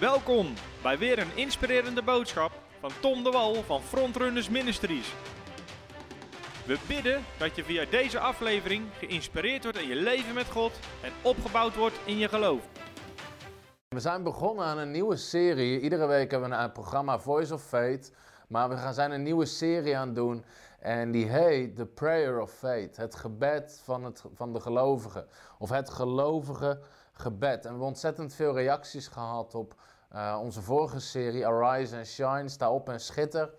[0.00, 0.46] Welkom
[0.82, 5.14] bij weer een inspirerende boodschap van Tom de Wal van Frontrunners Ministries.
[6.66, 10.72] We bidden dat je via deze aflevering geïnspireerd wordt in je leven met God
[11.02, 12.68] en opgebouwd wordt in je geloof.
[13.88, 15.80] We zijn begonnen aan een nieuwe serie.
[15.80, 18.12] Iedere week hebben we een programma Voice of Faith.
[18.48, 20.44] Maar we zijn een nieuwe serie aan het doen.
[20.78, 22.96] En die heet The Prayer of Faith.
[22.96, 25.26] Het gebed van, het, van de gelovigen.
[25.58, 26.80] Of het gelovige
[27.18, 27.54] gebed.
[27.54, 29.74] En we hebben ontzettend veel reacties gehad op
[30.14, 32.48] uh, onze vorige serie Arise and Shine.
[32.48, 33.50] Sta op en schitter.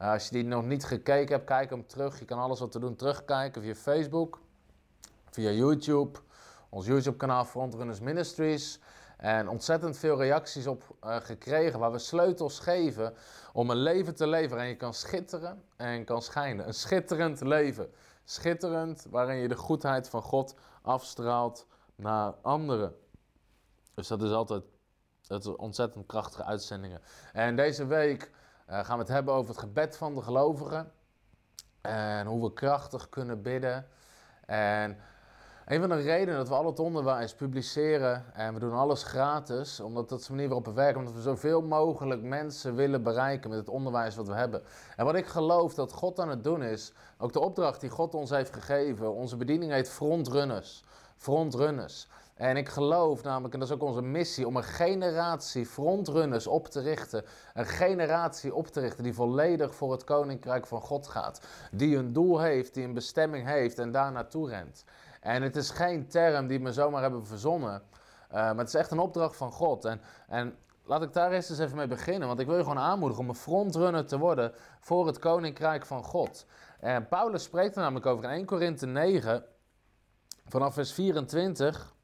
[0.00, 2.18] Uh, als je die nog niet gekeken hebt, kijk hem terug.
[2.18, 4.40] Je kan alles wat te doen terugkijken via Facebook,
[5.30, 6.18] via YouTube,
[6.68, 8.80] ons YouTube kanaal Frontrunners Ministries.
[9.16, 13.14] En ontzettend veel reacties op uh, gekregen waar we sleutels geven
[13.52, 16.66] om een leven te leven en je kan schitteren en kan schijnen.
[16.66, 17.90] Een schitterend leven.
[18.24, 22.94] Schitterend waarin je de goedheid van God afstraalt naar anderen.
[23.94, 24.62] Dus dat is altijd
[25.26, 27.00] dat ontzettend krachtige uitzendingen.
[27.32, 28.30] En deze week
[28.70, 30.92] uh, gaan we het hebben over het gebed van de gelovigen.
[31.80, 33.86] En hoe we krachtig kunnen bidden.
[34.46, 34.98] En
[35.66, 39.80] een van de redenen dat we al het onderwijs publiceren en we doen alles gratis,
[39.80, 43.50] omdat dat is de manier waarop we werken, omdat we zoveel mogelijk mensen willen bereiken
[43.50, 44.62] met het onderwijs wat we hebben.
[44.96, 48.14] En wat ik geloof dat God aan het doen is, ook de opdracht die God
[48.14, 50.84] ons heeft gegeven, onze bediening heet frontrunners.
[51.16, 52.08] Frontrunners.
[52.42, 56.68] En ik geloof namelijk, en dat is ook onze missie, om een generatie frontrunners op
[56.68, 57.24] te richten.
[57.54, 61.40] Een generatie op te richten die volledig voor het koninkrijk van God gaat.
[61.72, 64.84] Die een doel heeft, die een bestemming heeft en daar naartoe rent.
[65.20, 67.82] En het is geen term die we zomaar hebben verzonnen.
[68.28, 69.84] Uh, maar het is echt een opdracht van God.
[69.84, 72.28] En, en laat ik daar eerst eens even mee beginnen.
[72.28, 76.04] Want ik wil je gewoon aanmoedigen om een frontrunner te worden voor het koninkrijk van
[76.04, 76.46] God.
[76.80, 79.44] En Paulus spreekt er namelijk over in 1 Korinthe 9,
[80.46, 81.94] vanaf vers 24.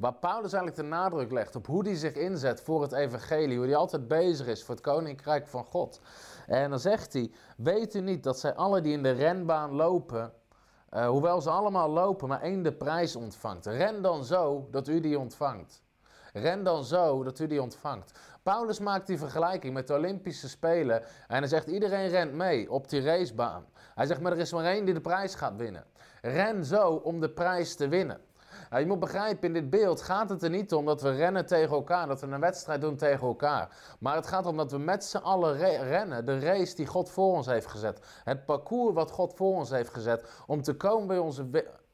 [0.00, 3.66] Waar Paulus eigenlijk de nadruk legt op hoe hij zich inzet voor het evangelie, hoe
[3.66, 6.00] hij altijd bezig is voor het koninkrijk van God.
[6.46, 10.32] En dan zegt hij: Weet u niet dat zij alle die in de renbaan lopen,
[10.90, 13.66] uh, hoewel ze allemaal lopen, maar één de prijs ontvangt?
[13.66, 15.82] Ren dan zo dat u die ontvangt.
[16.32, 18.18] Ren dan zo dat u die ontvangt.
[18.42, 21.02] Paulus maakt die vergelijking met de Olympische Spelen.
[21.02, 23.66] En hij zegt: iedereen rent mee op die racebaan.
[23.94, 25.84] Hij zegt: maar er is maar één die de prijs gaat winnen.
[26.22, 28.20] Ren zo om de prijs te winnen.
[28.78, 31.74] Je moet begrijpen, in dit beeld gaat het er niet om dat we rennen tegen
[31.74, 33.68] elkaar, dat we een wedstrijd doen tegen elkaar.
[33.98, 35.56] Maar het gaat om dat we met z'n allen
[35.88, 38.00] rennen, de race die God voor ons heeft gezet.
[38.24, 41.46] Het parcours wat God voor ons heeft gezet, om te komen bij onze,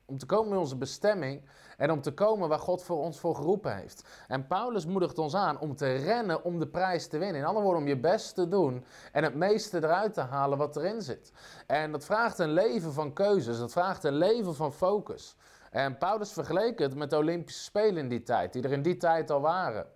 [0.07, 1.43] om te komen bij onze bestemming
[1.77, 4.09] en om te komen waar God voor ons voor geroepen heeft.
[4.29, 7.41] En Paulus moedigt ons aan om te rennen om de prijs te winnen.
[7.41, 10.77] In andere woorden, om je best te doen en het meeste eruit te halen wat
[10.77, 11.33] erin zit.
[11.67, 15.37] En dat vraagt een leven van keuzes, dat vraagt een leven van focus.
[15.77, 18.97] En Paulus vergeleek het met de Olympische Spelen in die tijd, die er in die
[18.97, 19.87] tijd al waren.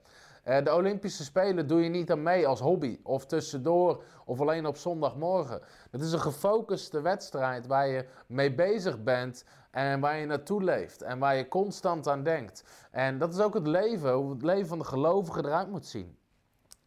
[0.42, 4.66] Eh, de Olympische Spelen doe je niet aan mee als hobby of tussendoor of alleen
[4.66, 5.62] op zondagmorgen.
[5.90, 11.02] Het is een gefocuste wedstrijd waar je mee bezig bent en waar je naartoe leeft
[11.02, 12.64] en waar je constant aan denkt.
[12.90, 16.18] En dat is ook het leven, hoe het leven van de gelovigen eruit moet zien.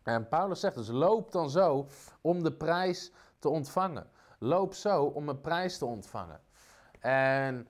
[0.03, 1.87] En Paulus zegt dus: loop dan zo
[2.21, 4.07] om de prijs te ontvangen.
[4.39, 6.39] Loop zo om een prijs te ontvangen.
[6.99, 7.67] En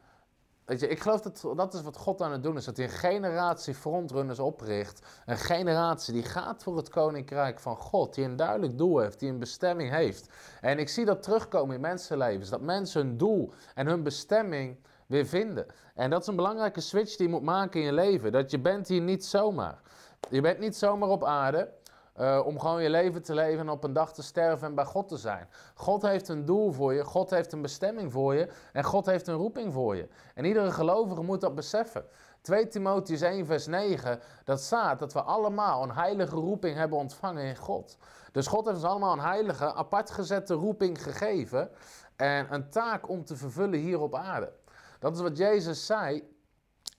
[0.66, 2.66] Weet je, ik geloof dat dat is wat God aan het doen is.
[2.66, 5.02] Dat hij een generatie frontrunners opricht.
[5.26, 8.16] Een generatie die gaat voor het koninkrijk van God.
[8.16, 10.30] Die een duidelijk doel heeft, die een bestemming heeft.
[10.62, 12.50] En ik zie dat terugkomen in mensenlevens.
[12.50, 15.66] Dat mensen hun doel en hun bestemming weer vinden.
[15.96, 18.32] En dat is een belangrijke switch die je moet maken in je leven.
[18.32, 19.82] Dat je bent hier niet zomaar.
[20.30, 21.70] Je bent niet zomaar op aarde.
[22.20, 24.86] Uh, om gewoon je leven te leven en op een dag te sterven en bij
[24.86, 25.48] God te zijn.
[25.76, 29.28] God heeft een doel voor je, God heeft een bestemming voor je en God heeft
[29.28, 30.08] een roeping voor je.
[30.36, 32.06] En iedere gelovige moet dat beseffen.
[32.42, 37.44] 2 Timotheus 1 vers 9, dat staat dat we allemaal een heilige roeping hebben ontvangen
[37.44, 37.98] in God.
[38.32, 41.70] Dus God heeft ons allemaal een heilige, apart gezette roeping gegeven
[42.16, 44.54] en een taak om te vervullen hier op aarde.
[45.00, 46.32] Dat is wat Jezus zei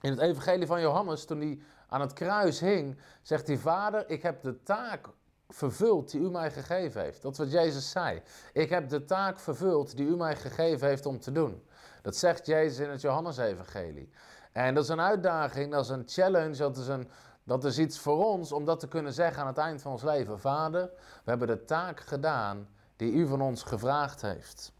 [0.00, 1.58] in het evangelie van Johannes, toen hij
[1.94, 5.08] aan het kruis hing, zegt hij: Vader, ik heb de taak
[5.48, 7.22] vervuld die u mij gegeven heeft.
[7.22, 8.22] Dat is wat Jezus zei.
[8.52, 11.62] Ik heb de taak vervuld die u mij gegeven heeft om te doen.
[12.02, 14.10] Dat zegt Jezus in het Johannesevangelie.
[14.52, 17.08] En dat is een uitdaging, dat is een challenge, dat is, een,
[17.44, 20.02] dat is iets voor ons om dat te kunnen zeggen aan het eind van ons
[20.02, 20.40] leven.
[20.40, 20.90] Vader,
[21.24, 24.72] we hebben de taak gedaan die u van ons gevraagd heeft.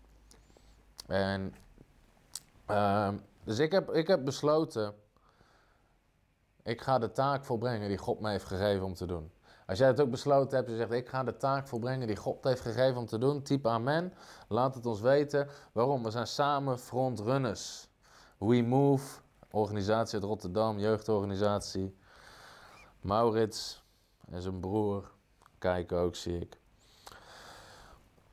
[1.07, 1.55] En,
[2.71, 3.09] uh,
[3.45, 4.95] dus ik heb, ik heb besloten
[6.65, 9.33] ik ga de taak volbrengen die God me heeft gegeven om te doen.
[9.67, 12.45] Als jij het ook besloten hebt, je zegt ik ga de taak volbrengen die God
[12.45, 14.13] heeft gegeven om te doen, typ amen.
[14.49, 15.49] Laat het ons weten.
[15.73, 16.03] Waarom?
[16.03, 17.89] We zijn samen frontrunners.
[18.39, 19.21] We Move,
[19.51, 21.97] organisatie uit Rotterdam, jeugdorganisatie.
[23.01, 23.85] Maurits,
[24.31, 25.11] En zijn broer.
[25.59, 26.59] Kijken ook, zie ik.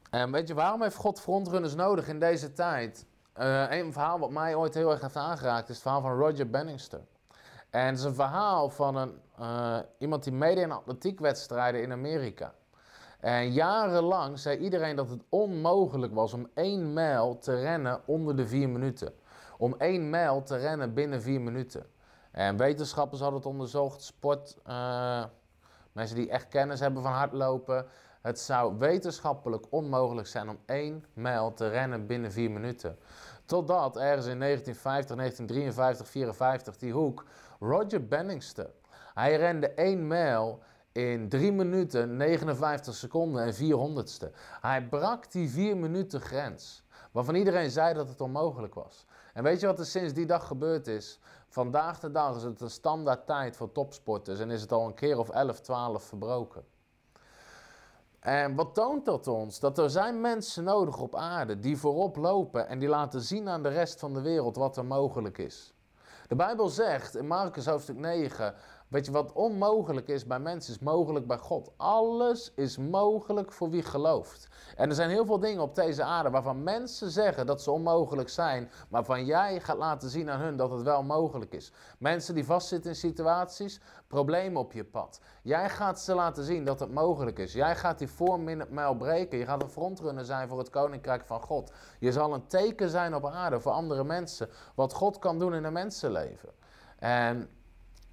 [0.09, 3.05] En weet je, waarom heeft God frontrunners nodig in deze tijd?
[3.39, 6.49] Uh, een verhaal wat mij ooit heel erg heeft aangeraakt is het verhaal van Roger
[6.49, 7.01] Bannister.
[7.71, 12.53] En het is een verhaal van een, uh, iemand die meedeed in atletiekwedstrijden in Amerika.
[13.19, 18.47] En jarenlang zei iedereen dat het onmogelijk was om één mijl te rennen onder de
[18.47, 19.13] vier minuten.
[19.57, 21.85] Om één mijl te rennen binnen vier minuten.
[22.31, 25.23] En wetenschappers hadden het onderzocht, sport, uh,
[25.91, 27.85] mensen die echt kennis hebben van hardlopen.
[28.21, 32.97] Het zou wetenschappelijk onmogelijk zijn om één mijl te rennen binnen vier minuten.
[33.45, 37.25] Totdat ergens in 1950, 1953, 54 die hoek
[37.63, 38.69] Roger Bannister.
[39.13, 40.59] Hij rende 1 mijl
[40.91, 44.35] in 3 minuten, 59 seconden en 400ste.
[44.61, 46.83] Hij brak die 4 minuten grens.
[47.11, 49.05] Waarvan iedereen zei dat het onmogelijk was.
[49.33, 51.19] En weet je wat er sinds die dag gebeurd is?
[51.47, 54.93] Vandaag de dag is het een standaard tijd voor topsporters en is het al een
[54.93, 56.63] keer of 11, 12 verbroken.
[58.19, 59.59] En wat toont dat ons?
[59.59, 63.63] Dat er zijn mensen nodig op aarde die voorop lopen en die laten zien aan
[63.63, 65.73] de rest van de wereld wat er mogelijk is.
[66.31, 68.53] De Bijbel zegt in Marcus hoofdstuk 9,
[68.91, 71.71] weet je wat onmogelijk is bij mensen, is mogelijk bij God.
[71.77, 74.47] Alles is mogelijk voor wie gelooft.
[74.75, 78.29] En er zijn heel veel dingen op deze aarde waarvan mensen zeggen dat ze onmogelijk
[78.29, 81.71] zijn, maar van jij gaat laten zien aan hun dat het wel mogelijk is.
[81.97, 85.19] Mensen die vastzitten in situaties, problemen op je pad.
[85.41, 87.53] Jij gaat ze laten zien dat het mogelijk is.
[87.53, 89.37] Jij gaat die voormijl breken.
[89.37, 91.71] Je gaat een frontrunner zijn voor het koninkrijk van God.
[91.99, 94.49] Je zal een teken zijn op aarde voor andere mensen.
[94.75, 96.49] Wat God kan doen in een mensenleven.
[96.99, 97.49] En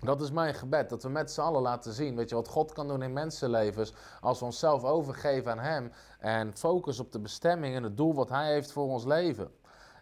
[0.01, 2.73] dat is mijn gebed, dat we met z'n allen laten zien, weet je, wat God
[2.73, 7.75] kan doen in mensenlevens als we onszelf overgeven aan Hem en focus op de bestemming
[7.75, 9.51] en het doel wat Hij heeft voor ons leven.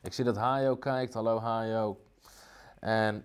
[0.03, 2.01] Ik zie dat Hajo kijkt, hallo Hajo.
[2.81, 3.25] En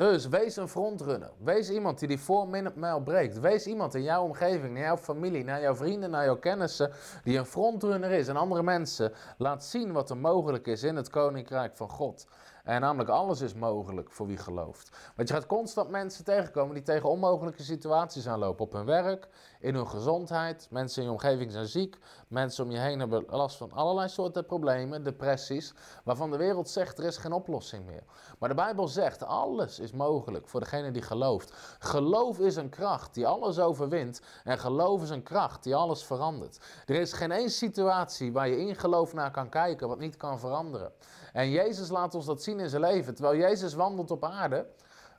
[0.00, 1.30] dus wees een frontrunner.
[1.38, 3.40] Wees iemand die die voor mijl breekt.
[3.40, 6.92] Wees iemand in jouw omgeving, naar jouw familie, naar jouw vrienden, naar jouw kennissen,
[7.24, 11.10] die een frontrunner is en andere mensen laat zien wat er mogelijk is in het
[11.10, 12.26] koninkrijk van God.
[12.64, 14.90] En namelijk alles is mogelijk voor wie gelooft.
[15.16, 18.64] Want je gaat constant mensen tegenkomen die tegen onmogelijke situaties aanlopen.
[18.64, 19.28] Op hun werk,
[19.60, 20.68] in hun gezondheid.
[20.70, 21.98] Mensen in je omgeving zijn ziek.
[22.28, 25.74] Mensen om je heen hebben last van allerlei soorten problemen, depressies.
[26.04, 28.02] Waarvan de wereld zegt er is geen oplossing meer.
[28.38, 31.52] Maar de Bijbel zegt alles is mogelijk voor degene die gelooft.
[31.78, 34.20] Geloof is een kracht die alles overwint.
[34.44, 36.60] En geloof is een kracht die alles verandert.
[36.86, 40.38] Er is geen één situatie waar je in geloof naar kan kijken wat niet kan
[40.38, 40.92] veranderen.
[41.32, 43.14] En Jezus laat ons dat zien in zijn leven.
[43.14, 44.66] Terwijl Jezus wandelt op aarde,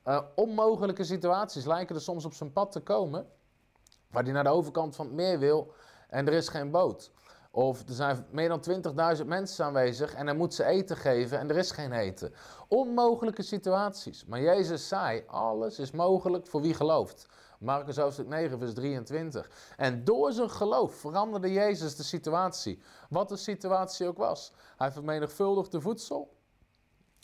[0.06, 3.28] uh, onmogelijke situaties lijken er soms op zijn pad te komen,
[4.10, 5.74] waar hij naar de overkant van het meer wil
[6.10, 7.12] en er is geen boot.
[7.52, 8.63] Of er zijn meer dan
[9.18, 12.34] 20.000 mensen aanwezig en hij moet ze eten geven en er is geen eten.
[12.68, 14.25] Onmogelijke situaties.
[14.25, 17.28] Maar Jezus zei, alles is mogelijk voor wie gelooft.
[17.62, 19.50] Marcus hoofdstuk 9, vers 23.
[19.78, 22.81] En door zijn geloof veranderde Jezus de situatie.
[23.10, 24.54] Wat de situatie ook was.
[24.78, 26.38] Hij vermenigvuldigde voedsel.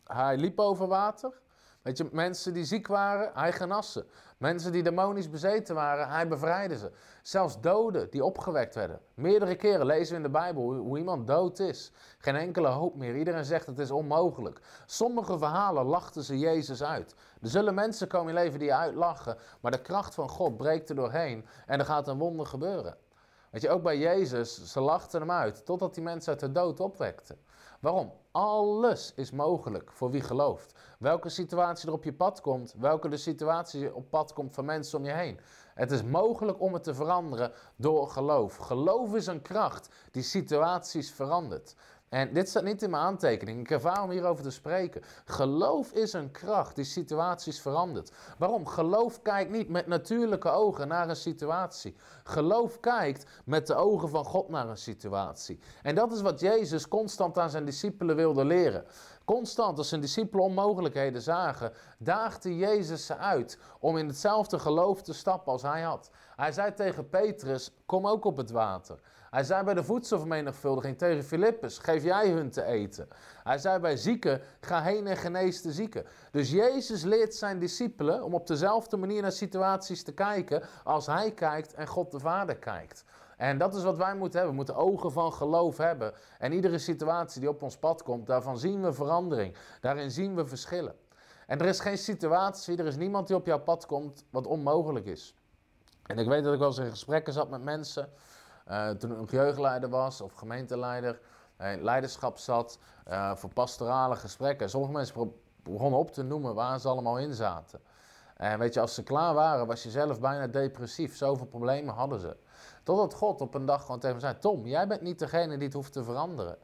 [0.03, 1.41] Hij liep over water.
[1.87, 4.05] Weet je, mensen die ziek waren, hij genassen.
[4.37, 6.91] Mensen die demonisch bezeten waren, hij bevrijdde ze.
[7.21, 8.99] Zelfs doden die opgewekt werden.
[9.13, 11.91] Meerdere keren lezen we in de Bijbel hoe, iemand dood is.
[12.17, 13.15] Geen enkele hoop meer.
[13.15, 14.59] Iedereen zegt het is onmogelijk.
[14.85, 17.15] Sommige verhalen lachten ze Jezus uit.
[17.41, 20.95] Er zullen mensen komen in leven die uitlachen, maar de kracht van God breekt er
[20.95, 22.97] doorheen en er gaat een wonder gebeuren.
[23.49, 26.79] Weet je, ook bij Jezus, ze lachten hem uit totdat die mensen uit de dood
[26.79, 27.37] opwekten.
[27.79, 28.11] Waarom?
[28.37, 30.73] Alles is mogelijk voor wie gelooft.
[30.99, 34.97] Welke situatie er op je pad komt, welke de situatie op pad komt van mensen
[34.97, 35.39] om je heen.
[35.73, 38.55] Het is mogelijk om het te veranderen door geloof.
[38.55, 41.75] Geloof is een kracht die situaties verandert.
[42.09, 43.59] En dit staat niet in mijn aantekening.
[43.59, 45.01] Ik ervaar om hierover te spreken.
[45.25, 48.11] Geloof is een kracht die situaties verandert.
[48.37, 48.67] Waarom?
[48.67, 51.95] Geloof kijkt niet met natuurlijke ogen naar een situatie.
[52.23, 55.59] Geloof kijkt met de ogen van God naar een situatie.
[55.81, 58.85] En dat is wat Jezus constant aan zijn discipelen wilde leren.
[59.25, 65.13] Constant, als zijn discipelen onmogelijkheden zagen, daagde Jezus ze uit om in hetzelfde geloof te
[65.13, 66.09] stappen als hij had.
[66.35, 68.99] Hij zei tegen Petrus: Kom ook op het water.
[69.29, 73.07] Hij zei bij de voedselvermenigvuldiging tegen Filippus: Geef jij hun te eten.
[73.43, 76.05] Hij zei bij zieken: Ga heen en genees de zieken.
[76.31, 81.31] Dus Jezus leert zijn discipelen om op dezelfde manier naar situaties te kijken als hij
[81.31, 83.03] kijkt en God de Vader kijkt.
[83.37, 84.49] En dat is wat wij moeten hebben.
[84.49, 86.13] We moeten ogen van geloof hebben.
[86.37, 89.55] En iedere situatie die op ons pad komt, daarvan zien we verandering.
[89.81, 90.95] Daarin zien we verschillen.
[91.47, 95.05] En er is geen situatie, er is niemand die op jouw pad komt wat onmogelijk
[95.05, 95.35] is.
[96.05, 98.09] En ik weet dat ik wel eens in gesprekken zat met mensen.
[98.69, 101.19] Uh, toen ik jeugdleider was of gemeenteleider,
[101.61, 104.69] uh, leiderschap zat uh, voor pastorale gesprekken.
[104.69, 105.33] Sommige mensen
[105.63, 107.79] begonnen op te noemen waar ze allemaal in zaten.
[108.37, 111.15] En weet je, als ze klaar waren, was je zelf bijna depressief.
[111.15, 112.37] Zoveel problemen hadden ze.
[112.83, 115.65] Totdat God op een dag gewoon tegen hem zei: Tom, jij bent niet degene die
[115.65, 116.57] het hoeft te veranderen.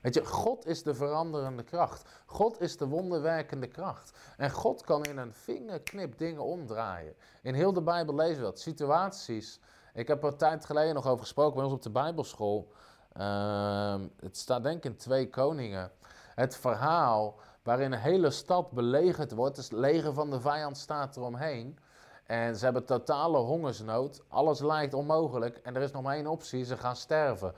[0.00, 2.08] Weet je, God is de veranderende kracht.
[2.26, 4.18] God is de wonderwerkende kracht.
[4.36, 7.14] En God kan in een vingerknip dingen omdraaien.
[7.42, 8.60] In heel de Bijbel lezen we dat.
[8.60, 9.60] Situaties.
[9.94, 12.72] Ik heb er tijd geleden nog over gesproken bij ons op de Bijbelschool.
[13.12, 15.90] Ehm, het staat denk ik in Twee Koningen.
[16.34, 19.56] Het verhaal waarin een hele stad belegerd wordt.
[19.56, 21.78] Het leger van de vijand staat eromheen.
[22.24, 24.22] En ze hebben totale hongersnood.
[24.28, 25.56] Alles lijkt onmogelijk.
[25.56, 27.54] En er is nog maar één optie: ze gaan sterven.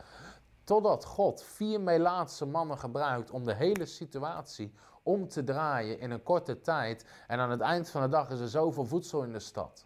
[0.65, 6.23] Totdat God vier Melaatse mannen gebruikt om de hele situatie om te draaien in een
[6.23, 7.07] korte tijd.
[7.27, 9.86] En aan het eind van de dag is er zoveel voedsel in de stad.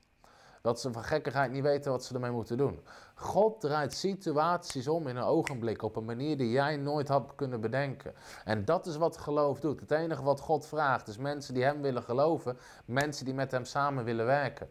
[0.61, 2.81] Dat ze van gekkigheid niet weten wat ze ermee moeten doen.
[3.14, 7.61] God draait situaties om in een ogenblik op een manier die jij nooit had kunnen
[7.61, 8.14] bedenken.
[8.45, 9.81] En dat is wat geloof doet.
[9.81, 13.64] Het enige wat God vraagt is mensen die Hem willen geloven, mensen die met Hem
[13.64, 14.69] samen willen werken.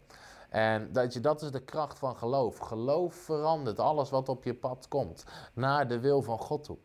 [0.49, 2.57] En dat, je, dat is de kracht van geloof.
[2.57, 6.77] Geloof verandert alles wat op je pad komt naar de wil van God toe.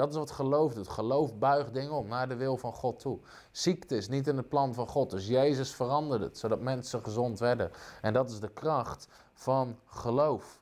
[0.00, 0.88] Dat is wat geloof doet.
[0.88, 3.18] Geloof buigt dingen om naar de wil van God toe.
[3.50, 5.10] Ziekte is niet in het plan van God.
[5.10, 7.70] Dus Jezus veranderde het, zodat mensen gezond werden.
[8.00, 10.60] En dat is de kracht van geloof.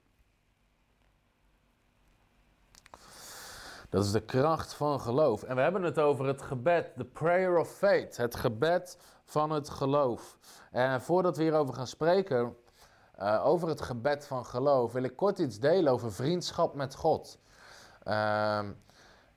[3.88, 5.42] Dat is de kracht van geloof.
[5.42, 8.16] En we hebben het over het gebed, the prayer of faith.
[8.16, 10.38] Het gebed van het geloof.
[10.70, 12.56] En voordat we hierover gaan spreken,
[13.18, 17.38] uh, over het gebed van geloof, wil ik kort iets delen over vriendschap met God.
[18.04, 18.60] Uh,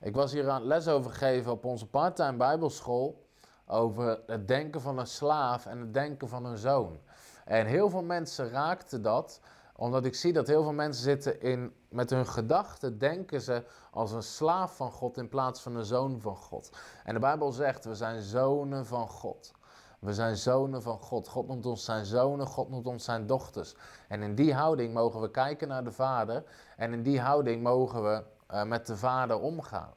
[0.02, 3.26] ik was hier aan les over gegeven op onze parttime bijbelschool
[3.66, 6.98] over het denken van een slaaf en het denken van een zoon.
[7.44, 9.40] En heel veel mensen raakten dat,
[9.76, 14.12] omdat ik zie dat heel veel mensen zitten in, met hun gedachten, denken ze als
[14.12, 16.70] een slaaf van God in plaats van een zoon van God.
[17.04, 19.52] En de Bijbel zegt, we zijn zonen van God.
[19.98, 21.28] We zijn zonen van God.
[21.28, 23.76] God noemt ons zijn zonen, God noemt ons zijn dochters.
[24.08, 26.44] En in die houding mogen we kijken naar de Vader
[26.76, 29.94] en in die houding mogen we uh, met de Vader omgaan.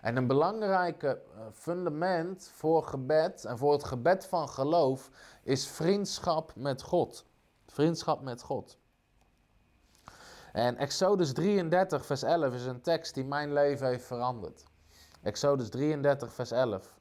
[0.00, 5.10] En een belangrijke uh, fundament voor gebed en voor het gebed van geloof
[5.42, 7.24] is vriendschap met God.
[7.66, 8.78] Vriendschap met God.
[10.52, 14.64] En Exodus 33, vers 11 is een tekst die mijn leven heeft veranderd.
[15.22, 17.00] Exodus 33, vers 11.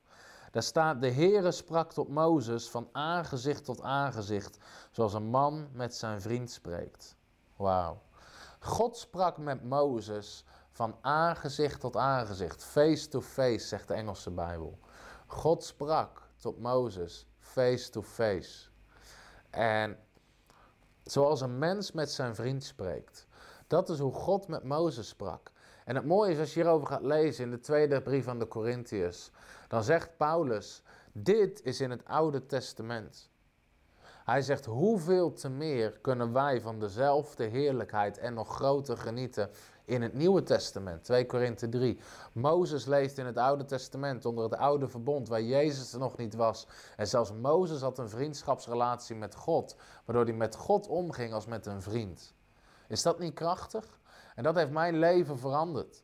[0.51, 4.57] Daar staat, de Heere sprak tot Mozes van aangezicht tot aangezicht,
[4.91, 7.15] zoals een man met zijn vriend spreekt.
[7.55, 8.01] Wauw.
[8.59, 14.79] God sprak met Mozes van aangezicht tot aangezicht, face to face, zegt de Engelse Bijbel.
[15.27, 18.69] God sprak tot Mozes, face to face.
[19.49, 19.97] En
[21.03, 23.27] zoals een mens met zijn vriend spreekt.
[23.67, 25.51] Dat is hoe God met Mozes sprak.
[25.85, 28.47] En het mooie is als je hierover gaat lezen in de tweede brief van de
[28.47, 29.31] Corinthiërs,
[29.67, 33.29] dan zegt Paulus, dit is in het Oude Testament.
[34.23, 39.49] Hij zegt, hoeveel te meer kunnen wij van dezelfde heerlijkheid en nog groter genieten
[39.91, 41.99] in het Nieuwe Testament, 2 Korinthe 3.
[42.33, 46.35] Mozes leeft in het Oude Testament onder het oude verbond waar Jezus er nog niet
[46.35, 46.67] was.
[46.97, 51.65] En zelfs Mozes had een vriendschapsrelatie met God, waardoor hij met God omging als met
[51.65, 52.33] een vriend.
[52.87, 53.99] Is dat niet krachtig?
[54.35, 56.03] En dat heeft mijn leven veranderd.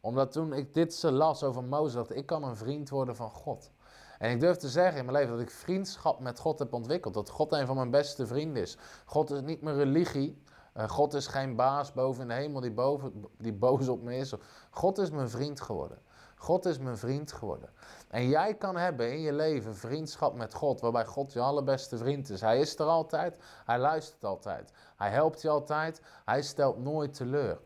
[0.00, 3.70] Omdat toen ik dit las over Mozes, dacht ik kan een vriend worden van God.
[4.18, 7.14] En ik durf te zeggen in mijn leven dat ik vriendschap met God heb ontwikkeld.
[7.14, 8.76] Dat God een van mijn beste vrienden is.
[9.04, 10.42] God is niet mijn religie.
[10.78, 14.16] Uh, God is geen baas boven in de hemel die, boven, die boos op me
[14.16, 14.34] is.
[14.70, 15.98] God is mijn vriend geworden.
[16.36, 17.70] God is mijn vriend geworden.
[18.08, 22.30] En jij kan hebben in je leven vriendschap met God, waarbij God je allerbeste vriend
[22.30, 22.40] is.
[22.40, 27.58] Hij is er altijd, hij luistert altijd, hij helpt je altijd, hij stelt nooit teleur.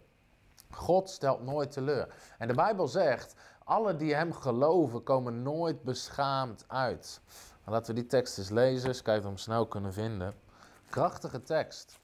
[0.71, 2.15] God stelt nooit teleur.
[2.39, 7.21] En de Bijbel zegt, alle die hem geloven komen nooit beschaamd uit.
[7.65, 10.35] laten we die tekst eens lezen, eens kijken of we hem snel kunnen vinden.
[10.91, 12.01] Krachtige tekst.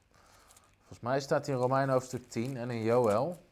[0.88, 3.42] Volgens mij staat hij in Romein hoofdstuk 10 en in Joel.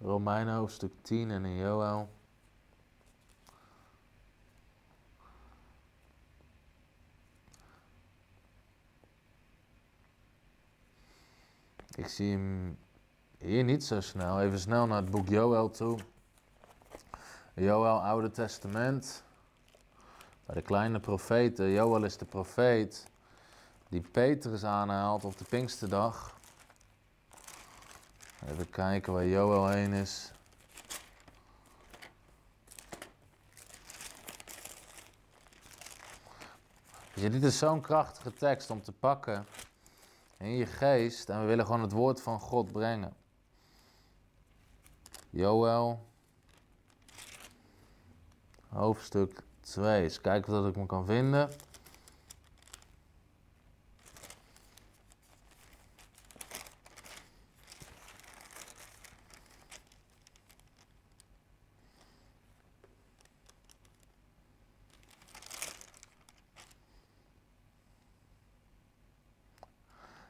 [0.00, 2.08] Romein hoofdstuk 10 en in Joel.
[11.94, 12.78] Ik zie hem
[13.38, 14.40] hier niet zo snel.
[14.40, 15.98] Even snel naar het boek Joel toe.
[17.54, 19.22] Joel, Oude Testament.
[20.46, 21.70] Bij de kleine profeten.
[21.70, 23.06] Joel is de profeet
[23.88, 26.36] die Petrus aanhaalt op de Pinksterdag.
[28.48, 30.32] Even kijken waar Joel heen is.
[37.14, 39.46] Dit is zo'n krachtige tekst om te pakken
[40.36, 41.28] in je geest.
[41.28, 43.16] En we willen gewoon het woord van God brengen.
[45.30, 46.10] Joel.
[48.72, 50.02] Hoofdstuk 2.
[50.02, 51.50] Eens kijken wat ik me kan vinden.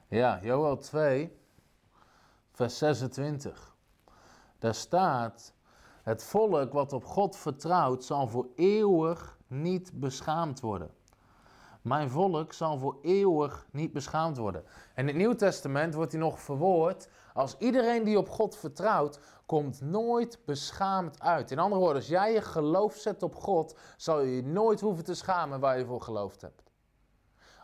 [0.08, 1.38] Ja, Joel 2,
[2.52, 3.74] vers 26.
[4.58, 5.52] Daar staat:
[6.02, 10.90] Het volk wat op God vertrouwt, zal voor eeuwig niet beschaamd worden.
[11.82, 14.64] Mijn volk zal voor eeuwig niet beschaamd worden.
[14.94, 19.20] En in het Nieuw Testament wordt hij nog verwoord als iedereen die op God vertrouwt,
[19.46, 21.50] komt nooit beschaamd uit.
[21.50, 25.04] In andere woorden, als jij je geloof zet op God, zal je je nooit hoeven
[25.04, 26.62] te schamen waar je voor geloofd hebt.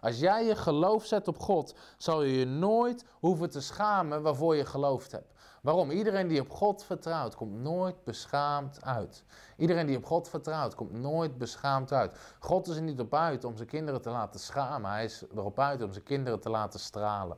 [0.00, 4.56] Als jij je geloof zet op God, zal je je nooit hoeven te schamen waarvoor
[4.56, 5.32] je geloofd hebt.
[5.68, 5.90] Waarom?
[5.90, 9.24] Iedereen die op God vertrouwt, komt nooit beschaamd uit.
[9.56, 12.18] Iedereen die op God vertrouwt, komt nooit beschaamd uit.
[12.38, 14.90] God is er niet op uit om zijn kinderen te laten schamen.
[14.90, 17.36] Hij is erop uit om zijn kinderen te laten stralen.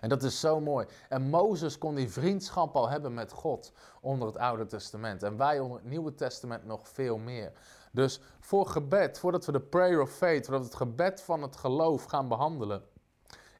[0.00, 0.86] En dat is zo mooi.
[1.08, 5.22] En Mozes kon die vriendschap al hebben met God onder het Oude Testament.
[5.22, 7.52] En wij onder het Nieuwe Testament nog veel meer.
[7.92, 11.56] Dus voor gebed, voordat we de prayer of faith, voordat we het gebed van het
[11.56, 12.82] geloof gaan behandelen,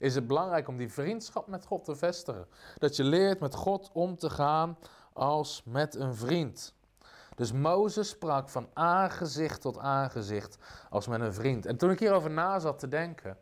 [0.02, 2.46] is het belangrijk om die vriendschap met God te vestigen.
[2.78, 4.78] Dat je leert met God om te gaan
[5.12, 6.74] als met een vriend.
[7.34, 10.58] Dus Mozes sprak van aangezicht tot aangezicht
[10.90, 11.66] als met een vriend.
[11.66, 13.38] En toen ik hierover na zat te denken,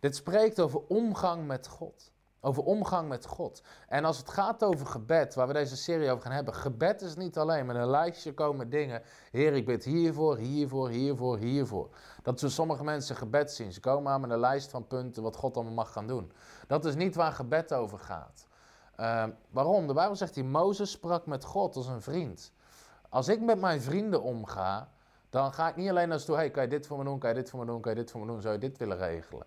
[0.00, 2.12] dit spreekt over omgang met God.
[2.40, 3.62] Over omgang met God.
[3.88, 6.54] En als het gaat over gebed, waar we deze serie over gaan hebben.
[6.54, 9.02] Gebed is niet alleen met een lijstje komen dingen.
[9.30, 11.88] Heer, ik bid hiervoor, hiervoor, hiervoor, hiervoor.
[12.22, 13.72] Dat zo sommige mensen gebed zien.
[13.72, 16.32] Ze komen aan met een lijst van punten wat God allemaal mag gaan doen.
[16.66, 18.46] Dat is niet waar gebed over gaat.
[19.00, 19.86] Uh, waarom?
[19.86, 22.52] De Bijbel zegt die Mozes sprak met God als een vriend.
[23.08, 24.88] Als ik met mijn vrienden omga,
[25.30, 27.28] dan ga ik niet alleen als toe, hey, kan je dit voor me doen, kan
[27.28, 28.96] je dit voor me doen, kan je dit voor me doen, zou je dit willen
[28.96, 29.46] regelen?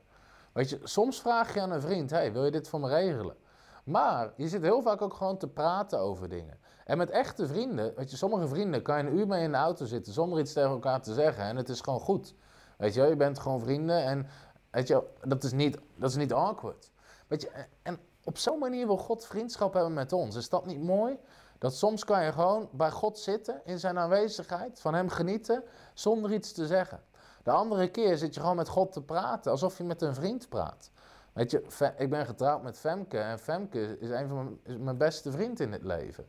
[0.53, 3.35] Weet je, soms vraag je aan een vriend: hey, wil je dit voor me regelen?
[3.83, 6.59] Maar je zit heel vaak ook gewoon te praten over dingen.
[6.85, 9.57] En met echte vrienden, weet je, sommige vrienden kan je een uur mee in de
[9.57, 11.43] auto zitten zonder iets tegen elkaar te zeggen.
[11.43, 12.35] En het is gewoon goed.
[12.77, 14.27] Weet je, je bent gewoon vrienden en
[14.71, 16.91] weet je, dat is niet, dat is niet awkward.
[17.27, 17.49] Weet je,
[17.81, 20.35] en op zo'n manier wil God vriendschap hebben met ons.
[20.35, 21.17] Is dat niet mooi?
[21.57, 26.33] Dat soms kan je gewoon bij God zitten in zijn aanwezigheid, van hem genieten, zonder
[26.33, 26.99] iets te zeggen.
[27.43, 30.49] De andere keer zit je gewoon met God te praten, alsof je met een vriend
[30.49, 30.91] praat.
[31.33, 35.59] Weet je, ik ben getrouwd met Femke en Femke is een van mijn, beste vriend
[35.59, 36.25] in het leven.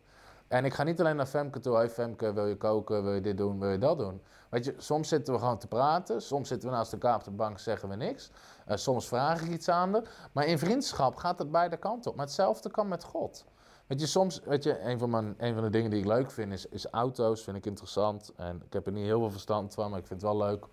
[0.48, 3.20] En ik ga niet alleen naar Femke toe, hey Femke, wil je koken, wil je
[3.20, 4.22] dit doen, wil je dat doen.
[4.48, 7.30] Weet je, soms zitten we gewoon te praten, soms zitten we naast elkaar op de
[7.30, 8.30] bank zeggen we niks.
[8.68, 10.02] Uh, soms vraag ik iets aan haar.
[10.32, 12.16] Maar in vriendschap gaat het beide kanten op.
[12.16, 13.44] Maar hetzelfde kan met God.
[13.86, 16.30] Weet je, soms, weet je, een van, mijn, een van de dingen die ik leuk
[16.30, 18.32] vind is, is auto's, vind ik interessant.
[18.36, 20.66] En ik heb er niet heel veel verstand van, maar ik vind het wel leuk.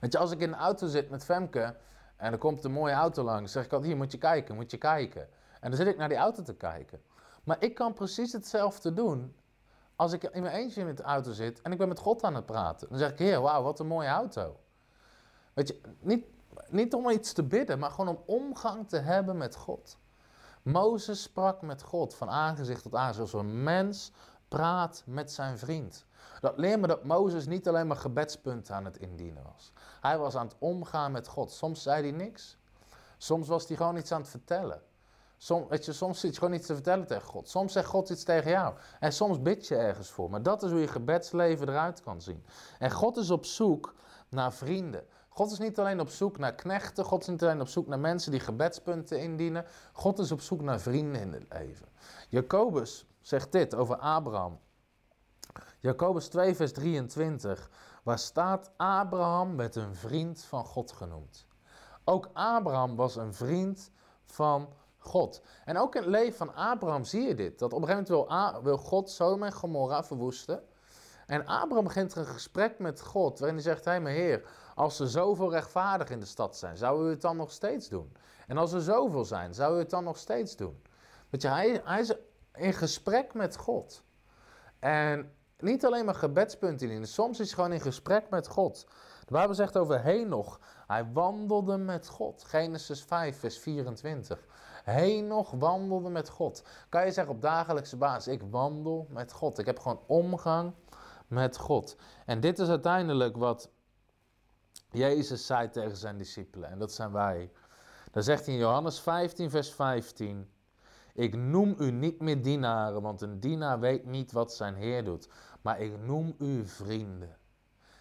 [0.00, 1.76] Weet je, als ik in de auto zit met Femke
[2.16, 4.70] en er komt een mooie auto langs, zeg ik altijd, hier moet je kijken, moet
[4.70, 5.28] je kijken.
[5.60, 7.02] En dan zit ik naar die auto te kijken.
[7.44, 9.36] Maar ik kan precies hetzelfde doen
[9.96, 12.34] als ik in mijn eentje in de auto zit en ik ben met God aan
[12.34, 12.88] het praten.
[12.88, 14.56] Dan zeg ik, heer, wauw, wat een mooie auto.
[15.52, 16.24] Weet je, niet,
[16.68, 19.98] niet om iets te bidden, maar gewoon om omgang te hebben met God.
[20.62, 24.12] Mozes sprak met God van aangezicht tot aangezicht, zoals een mens
[24.48, 26.04] praat met zijn vriend.
[26.42, 29.72] Dat leert me dat Mozes niet alleen maar gebedspunten aan het indienen was.
[30.00, 31.52] Hij was aan het omgaan met God.
[31.52, 32.58] Soms zei hij niks.
[33.16, 34.82] Soms was hij gewoon iets aan het vertellen.
[35.36, 37.48] Soms, zit je gewoon iets te vertellen tegen God.
[37.48, 38.74] Soms zegt God iets tegen jou.
[39.00, 40.30] En soms bid je ergens voor.
[40.30, 42.44] Maar dat is hoe je gebedsleven eruit kan zien.
[42.78, 43.94] En God is op zoek
[44.28, 45.04] naar vrienden.
[45.28, 47.04] God is niet alleen op zoek naar knechten.
[47.04, 49.64] God is niet alleen op zoek naar mensen die gebedspunten indienen.
[49.92, 51.86] God is op zoek naar vrienden in het leven.
[52.28, 54.58] Jacobus zegt dit over Abraham.
[55.82, 57.70] Jacobus 2, vers 23,
[58.02, 61.46] waar staat Abraham met een vriend van God genoemd.
[62.04, 63.90] Ook Abraham was een vriend
[64.24, 65.42] van God.
[65.64, 67.58] En ook in het leven van Abraham zie je dit.
[67.58, 70.62] Dat op een gegeven moment wil, God Sodom en Gomorra verwoesten.
[71.26, 75.08] En Abraham begint een gesprek met God, waarin hij zegt, hé mijn heer, als er
[75.08, 78.12] zoveel rechtvaardig in de stad zijn, zouden we het dan nog steeds doen?
[78.46, 80.82] En als er zoveel zijn, zouden we het dan nog steeds doen?
[81.30, 82.14] Weet je, hij, hij is
[82.54, 84.02] in gesprek met God.
[84.78, 87.06] En niet alleen maar gebedspunten in.
[87.06, 88.86] Soms is hij gewoon in gesprek met God.
[89.24, 90.60] De Bijbel zegt over Henoch.
[90.86, 92.44] Hij wandelde met God.
[92.44, 94.46] Genesis 5, vers 24.
[94.84, 96.62] Henoch wandelde met God.
[96.88, 99.58] Kan je zeggen op dagelijkse basis: ik wandel met God.
[99.58, 100.72] Ik heb gewoon omgang
[101.26, 101.96] met God.
[102.26, 103.70] En dit is uiteindelijk wat
[104.90, 106.70] Jezus zei tegen zijn discipelen.
[106.70, 107.50] En dat zijn wij.
[108.10, 110.50] Dan zegt hij in Johannes 15, vers 15.
[111.14, 115.28] Ik noem u niet meer dienaren, want een dienaar weet niet wat zijn Heer doet.
[115.62, 117.36] Maar ik noem u vrienden.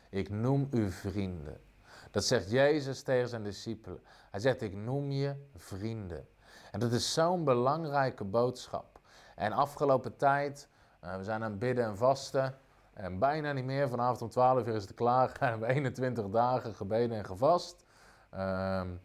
[0.09, 1.61] Ik noem u vrienden.
[2.11, 3.99] Dat zegt Jezus tegen zijn discipelen.
[4.31, 6.27] Hij zegt, ik noem je vrienden.
[6.71, 8.99] En dat is zo'n belangrijke boodschap.
[9.35, 10.67] En afgelopen tijd,
[11.03, 12.55] uh, we zijn aan het bidden en vasten.
[12.93, 15.31] En bijna niet meer, vanavond om 12 uur is het klaar.
[15.39, 17.85] We hebben 21 dagen gebeden en gevast.
[18.33, 19.01] Um,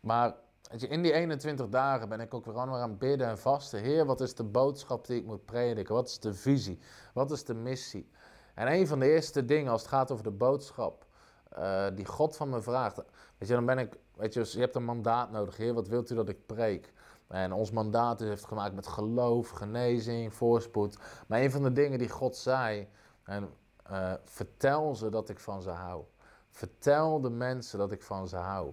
[0.00, 0.34] maar
[0.76, 3.80] je, in die 21 dagen ben ik ook weer aan het bidden en vasten.
[3.80, 5.94] Heer, wat is de boodschap die ik moet prediken?
[5.94, 6.78] Wat is de visie?
[7.14, 8.10] Wat is de missie?
[8.54, 11.06] En een van de eerste dingen als het gaat over de boodschap
[11.58, 12.96] uh, die God van me vraagt.
[13.38, 15.56] Weet je, dan ben ik, weet je, je hebt een mandaat nodig.
[15.56, 16.92] Heer, wat wilt u dat ik preek?
[17.28, 20.98] En ons mandaat heeft gemaakt met geloof, genezing, voorspoed.
[21.26, 22.88] Maar een van de dingen die God zei,
[23.24, 23.48] en,
[23.90, 26.04] uh, vertel ze dat ik van ze hou.
[26.50, 28.72] Vertel de mensen dat ik van ze hou.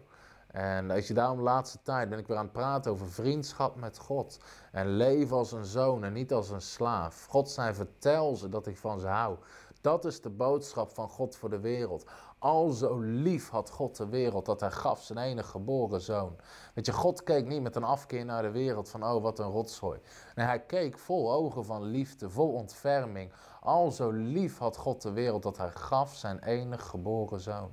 [0.55, 3.75] En als je daarom de laatste tijd ben ik weer aan het praten over vriendschap
[3.75, 4.39] met God.
[4.71, 7.25] En leven als een zoon en niet als een slaaf.
[7.29, 9.37] God zei, vertel ze dat ik van ze hou.
[9.81, 12.05] Dat is de boodschap van God voor de wereld.
[12.39, 16.35] Al zo lief had God de wereld dat hij gaf zijn enige geboren zoon.
[16.73, 19.51] Weet je, God keek niet met een afkeer naar de wereld van oh wat een
[19.51, 19.99] rotzooi.
[20.35, 23.31] Nee, hij keek vol ogen van liefde, vol ontferming.
[23.61, 27.71] Al zo lief had God de wereld dat hij gaf zijn enige geboren zoon.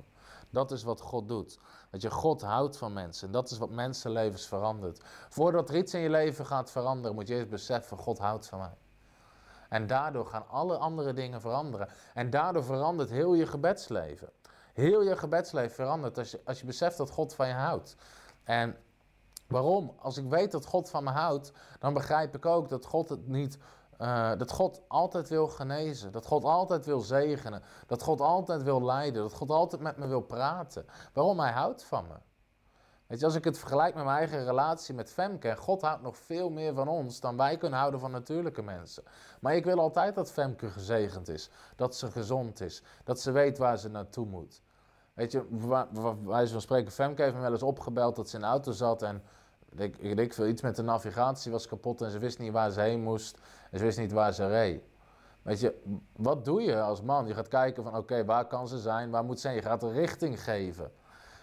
[0.53, 1.59] Dat is wat God doet.
[1.89, 3.27] Dat je God houdt van mensen.
[3.27, 5.01] En dat is wat mensenlevens verandert.
[5.29, 8.59] Voordat er iets in je leven gaat veranderen, moet je eerst beseffen: God houdt van
[8.59, 8.77] mij.
[9.69, 11.89] En daardoor gaan alle andere dingen veranderen.
[12.13, 14.29] En daardoor verandert heel je gebedsleven.
[14.73, 17.95] Heel je gebedsleven verandert als je, als je beseft dat God van je houdt.
[18.43, 18.77] En
[19.47, 19.93] waarom?
[19.99, 23.27] Als ik weet dat God van me houdt, dan begrijp ik ook dat God het
[23.27, 23.57] niet
[24.03, 28.83] uh, dat God altijd wil genezen, dat God altijd wil zegenen, dat God altijd wil
[28.83, 30.85] leiden, dat God altijd met me wil praten.
[31.13, 31.39] Waarom?
[31.39, 32.15] Hij houdt van me.
[33.07, 36.17] Weet je, als ik het vergelijk met mijn eigen relatie met Femke, God houdt nog
[36.17, 39.03] veel meer van ons dan wij kunnen houden van natuurlijke mensen.
[39.39, 43.57] Maar ik wil altijd dat Femke gezegend is, dat ze gezond is, dat ze weet
[43.57, 44.61] waar ze naartoe moet.
[45.13, 45.45] Weet je,
[46.23, 49.01] wij van spreken, Femke heeft me wel eens opgebeld dat ze in de auto zat
[49.01, 49.23] en
[49.75, 53.01] ik, ik, iets met de navigatie was kapot en ze wist niet waar ze heen
[53.01, 53.37] moest.
[53.71, 54.83] En ze wist niet waar ze reed.
[55.41, 55.81] Weet je,
[56.15, 57.27] wat doe je als man?
[57.27, 59.09] Je gaat kijken van oké, waar kan ze zijn?
[59.09, 59.55] Waar moet ze zijn?
[59.55, 60.91] Je gaat een richting geven.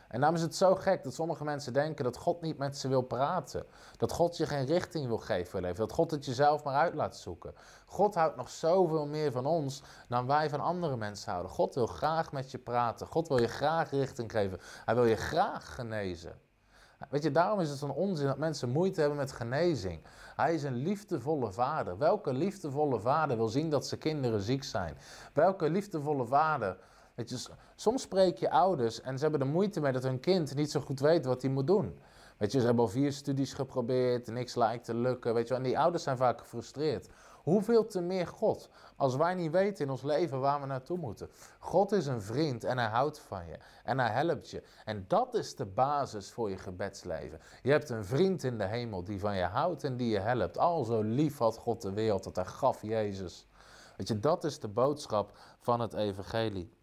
[0.08, 2.88] En daarom is het zo gek dat sommige mensen denken dat God niet met ze
[2.88, 3.66] wil praten.
[3.96, 5.76] Dat God je geen richting wil geven voor leven.
[5.76, 7.54] Dat God het jezelf maar uit laat zoeken.
[7.86, 11.52] God houdt nog zoveel meer van ons dan wij van andere mensen houden.
[11.52, 13.06] God wil graag met je praten.
[13.06, 14.60] God wil je graag richting geven.
[14.84, 16.40] Hij wil je graag genezen.
[17.08, 20.00] Weet je, daarom is het zo'n onzin dat mensen moeite hebben met genezing.
[20.36, 21.98] Hij is een liefdevolle vader.
[21.98, 24.96] Welke liefdevolle vader wil zien dat zijn kinderen ziek zijn?
[25.32, 26.76] Welke liefdevolle vader.
[27.14, 30.54] Weet je, soms spreek je ouders en ze hebben er moeite mee dat hun kind
[30.54, 31.98] niet zo goed weet wat hij moet doen.
[32.36, 35.34] Weet je, ze hebben al vier studies geprobeerd, niks lijkt te lukken.
[35.34, 37.08] Weet je, en die ouders zijn vaak gefrustreerd.
[37.42, 41.30] Hoeveel te meer God, als wij niet weten in ons leven waar we naartoe moeten.
[41.58, 44.62] God is een vriend en hij houdt van je en hij helpt je.
[44.84, 47.40] En dat is de basis voor je gebedsleven.
[47.62, 50.58] Je hebt een vriend in de hemel die van je houdt en die je helpt.
[50.58, 53.46] Al zo lief had God de wereld dat hij gaf Jezus.
[53.96, 56.78] Weet je, dat is de boodschap van het evangelie.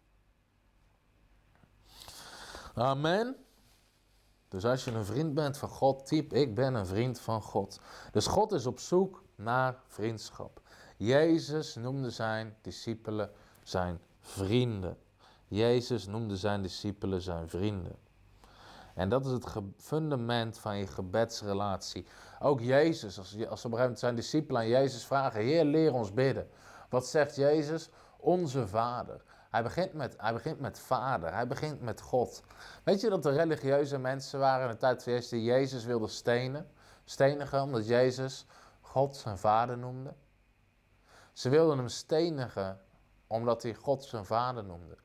[2.74, 3.36] Amen.
[4.48, 7.80] Dus als je een vriend bent van God, typ ik ben een vriend van God.
[8.12, 10.60] Dus God is op zoek naar vriendschap.
[10.96, 13.30] Jezus noemde zijn discipelen
[13.62, 14.96] zijn vrienden.
[15.46, 17.96] Jezus noemde zijn discipelen zijn vrienden.
[18.94, 19.44] En dat is het
[19.76, 22.06] fundament van je gebedsrelatie.
[22.38, 25.92] Ook Jezus, als, als op een gegeven moment zijn discipelen aan Jezus vragen: Heer, leer
[25.92, 26.48] ons bidden.
[26.88, 27.90] Wat zegt Jezus?
[28.16, 29.22] Onze Vader.
[29.50, 32.42] Hij begint, met, hij begint met Vader, hij begint met God.
[32.84, 36.08] Weet je dat er religieuze mensen waren in de tijd van Jezus die Jezus wilden
[36.08, 36.70] stenen?
[37.04, 38.46] Stenigen, omdat Jezus
[38.88, 40.14] God zijn vader noemde.
[41.32, 42.80] Ze wilden hem stenigen
[43.26, 44.96] omdat hij God zijn vader noemde.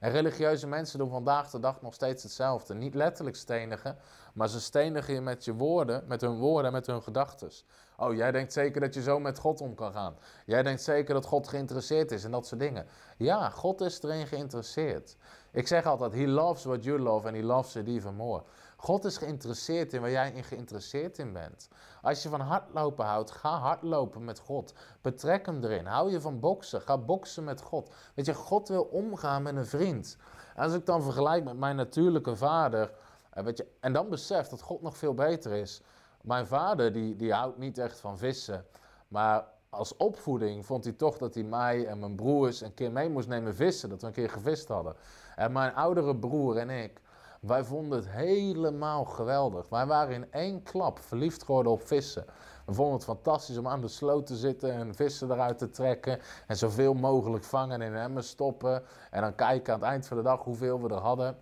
[0.00, 2.74] En religieuze mensen doen vandaag de dag nog steeds hetzelfde.
[2.74, 3.96] Niet letterlijk stenigen,
[4.34, 7.50] maar ze stenigen je met je woorden, met hun woorden en met hun gedachten.
[7.96, 10.16] Oh, jij denkt zeker dat je zo met God om kan gaan.
[10.46, 12.86] Jij denkt zeker dat God geïnteresseerd is en dat soort dingen.
[13.16, 15.16] Ja, God is erin geïnteresseerd.
[15.52, 18.42] Ik zeg altijd, he loves what you love and he loves it even more.
[18.80, 21.68] God is geïnteresseerd in waar jij in geïnteresseerd in bent.
[22.02, 24.72] Als je van hardlopen houdt, ga hardlopen met God.
[25.00, 25.86] Betrek hem erin.
[25.86, 27.94] Hou je van boksen, ga boksen met God.
[28.14, 30.16] Weet je, God wil omgaan met een vriend.
[30.56, 32.92] als ik dan vergelijk met mijn natuurlijke vader,
[33.30, 35.82] eh, je, en dan besef dat God nog veel beter is.
[36.22, 38.64] Mijn vader, die, die houdt niet echt van vissen,
[39.08, 43.08] maar als opvoeding vond hij toch dat hij mij en mijn broers een keer mee
[43.08, 44.94] moest nemen vissen, dat we een keer gevist hadden.
[45.36, 47.00] En mijn oudere broer en ik,
[47.40, 49.68] wij vonden het helemaal geweldig.
[49.68, 52.24] Wij waren in één klap verliefd geworden op vissen.
[52.66, 56.20] We vonden het fantastisch om aan de sloot te zitten en vissen eruit te trekken.
[56.46, 58.82] En zoveel mogelijk vangen in emmer stoppen.
[59.10, 61.36] En dan kijken aan het eind van de dag hoeveel we er hadden.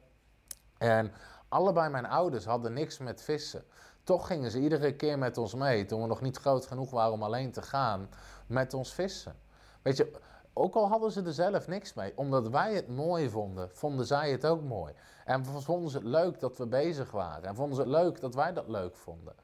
[0.79, 1.13] En
[1.49, 3.65] allebei mijn ouders hadden niks met vissen.
[4.05, 7.13] Toch gingen ze iedere keer met ons mee, toen we nog niet groot genoeg waren
[7.13, 8.09] om alleen te gaan,
[8.47, 9.35] met ons vissen.
[9.83, 10.13] Weet je,
[10.53, 14.31] ook al hadden ze er zelf niks mee, omdat wij het mooi vonden, vonden zij
[14.31, 14.95] het ook mooi.
[15.27, 17.49] En vonden ze het leuk dat we bezig waren.
[17.49, 19.35] En vonden ze het leuk dat wij dat leuk vonden.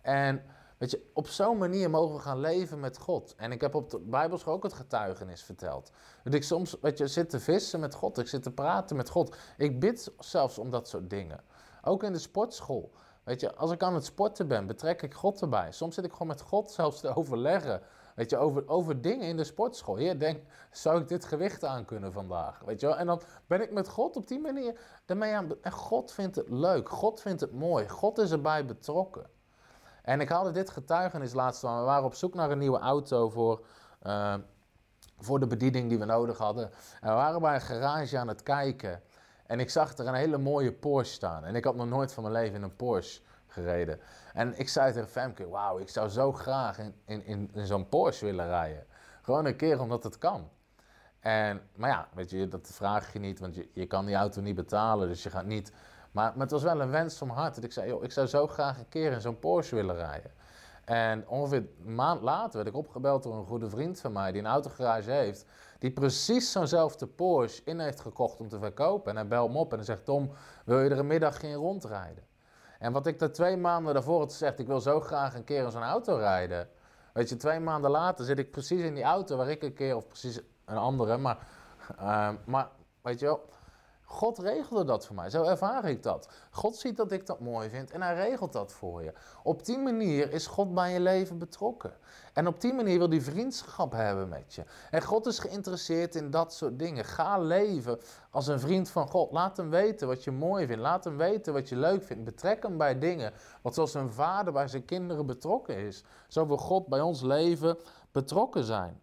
[0.00, 0.42] En
[0.78, 3.34] weet je, op zo'n manier mogen we gaan leven met God.
[3.36, 5.90] En ik heb op de Bijbelschool ook het getuigenis verteld.
[6.24, 8.18] Dat ik soms, weet je, zit te vissen met God.
[8.18, 9.36] Ik zit te praten met God.
[9.56, 11.40] Ik bid zelfs om dat soort dingen.
[11.82, 12.92] Ook in de sportschool.
[13.24, 15.72] Weet je, als ik aan het sporten ben, betrek ik God erbij.
[15.72, 17.82] Soms zit ik gewoon met God zelfs te overleggen.
[18.14, 19.96] Weet je, over, over dingen in de sportschool.
[19.96, 22.60] Heer, denk, zou ik dit gewicht aan kunnen vandaag?
[22.64, 22.96] Weet je wel?
[22.96, 25.48] En dan ben ik met God op die manier daarmee aan.
[25.62, 26.88] En God vindt het leuk.
[26.88, 27.88] God vindt het mooi.
[27.88, 29.26] God is erbij betrokken.
[30.02, 31.78] En ik haalde dit getuigenis laatst van.
[31.78, 33.64] We waren op zoek naar een nieuwe auto voor,
[34.02, 34.34] uh,
[35.18, 36.70] voor de bediening die we nodig hadden.
[37.00, 39.02] En we waren bij een garage aan het kijken.
[39.46, 41.44] En ik zag er een hele mooie Porsche staan.
[41.44, 43.20] En ik had nog nooit van mijn leven in een Porsche
[43.54, 44.00] gereden.
[44.32, 48.24] En ik zei tegen Femke, wauw, ik zou zo graag in, in, in, zo'n Porsche
[48.24, 48.86] willen rijden.
[49.22, 50.48] Gewoon een keer omdat het kan.
[51.20, 54.40] En, maar ja, weet je, dat vraag je niet, want je, je kan die auto
[54.40, 55.72] niet betalen, dus je gaat niet...
[56.10, 57.54] Maar, maar het was wel een wens van hart.
[57.54, 60.30] Dat ik zei, joh, ik zou zo graag een keer in zo'n Porsche willen rijden.
[60.84, 64.40] En ongeveer een maand later werd ik opgebeld door een goede vriend van mij die
[64.40, 65.46] een autogarage heeft.
[65.78, 69.10] Die precies zo'nzelfde Porsche in heeft gekocht om te verkopen.
[69.10, 70.30] En hij belt me op en hij zegt: Tom,
[70.64, 72.24] wil je er een middag in rondrijden?
[72.84, 75.64] En wat ik daar twee maanden daarvoor had gezegd, ik wil zo graag een keer
[75.64, 76.68] in zo'n auto rijden.
[77.12, 79.96] Weet je, twee maanden later zit ik precies in die auto waar ik een keer,
[79.96, 81.38] of precies een andere, maar,
[82.00, 82.68] uh, maar
[83.02, 83.48] weet je wel,
[84.04, 85.30] God regelde dat voor mij.
[85.30, 86.28] Zo ervaar ik dat.
[86.50, 89.12] God ziet dat ik dat mooi vind en hij regelt dat voor je.
[89.42, 91.92] Op die manier is God bij je leven betrokken.
[92.32, 94.64] En op die manier wil hij vriendschap hebben met je.
[94.90, 97.04] En God is geïnteresseerd in dat soort dingen.
[97.04, 97.98] Ga leven
[98.30, 99.32] als een vriend van God.
[99.32, 100.82] Laat hem weten wat je mooi vindt.
[100.82, 102.24] Laat hem weten wat je leuk vindt.
[102.24, 103.32] Betrek hem bij dingen.
[103.62, 107.78] Want zoals een vader bij zijn kinderen betrokken is, zo wil God bij ons leven
[108.12, 109.00] betrokken zijn.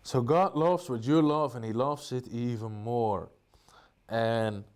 [0.00, 3.28] So God loves what you love and he loves it even more.
[4.06, 4.66] En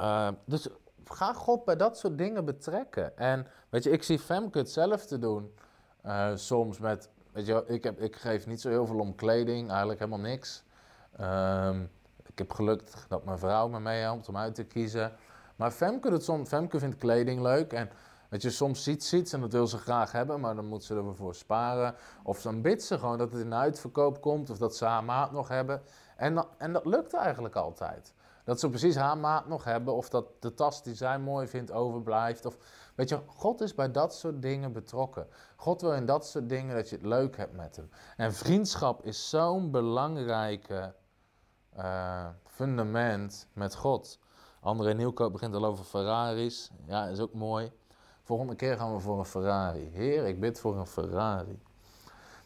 [0.00, 0.68] uh, dus
[1.04, 3.16] ga God bij dat soort dingen betrekken.
[3.16, 5.54] En weet je, ik zie Femke hetzelfde doen.
[6.06, 9.68] Uh, soms met, weet je, ik, heb, ik geef niet zo heel veel om kleding,
[9.68, 10.62] eigenlijk helemaal niks.
[11.20, 11.90] Um,
[12.26, 15.12] ik heb gelukt dat mijn vrouw me meehelpt om uit te kiezen.
[15.56, 17.90] Maar Femke, doet soms, Femke vindt kleding leuk en
[18.30, 20.94] Weet je, soms ziet ze en dat wil ze graag hebben, maar dan moet ze
[20.94, 21.94] ervoor sparen.
[22.22, 25.32] Of dan bidt ze gewoon dat het in uitverkoop komt, of dat ze haar maat
[25.32, 25.82] nog hebben.
[26.16, 28.14] En, en dat lukt eigenlijk altijd.
[28.44, 31.72] Dat ze precies haar maat nog hebben, of dat de tas die zij mooi vindt
[31.72, 32.46] overblijft.
[32.46, 32.56] Of,
[32.94, 35.26] weet je, God is bij dat soort dingen betrokken.
[35.56, 37.90] God wil in dat soort dingen dat je het leuk hebt met hem.
[38.16, 40.94] En vriendschap is zo'n belangrijke
[41.78, 44.18] uh, fundament met God.
[44.60, 46.70] André Nieuwkoop begint al over Ferraris.
[46.86, 47.72] Ja, is ook mooi.
[48.30, 49.90] Volgende keer gaan we voor een Ferrari.
[49.92, 51.58] Heer, ik bid voor een Ferrari.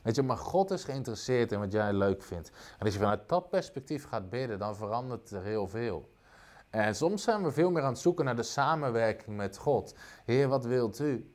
[0.03, 2.49] Weet je, maar God is geïnteresseerd in wat jij leuk vindt.
[2.79, 6.11] En als je vanuit dat perspectief gaat bidden, dan verandert er heel veel.
[6.70, 9.94] En soms zijn we veel meer aan het zoeken naar de samenwerking met God.
[10.25, 11.34] Heer, wat wilt u?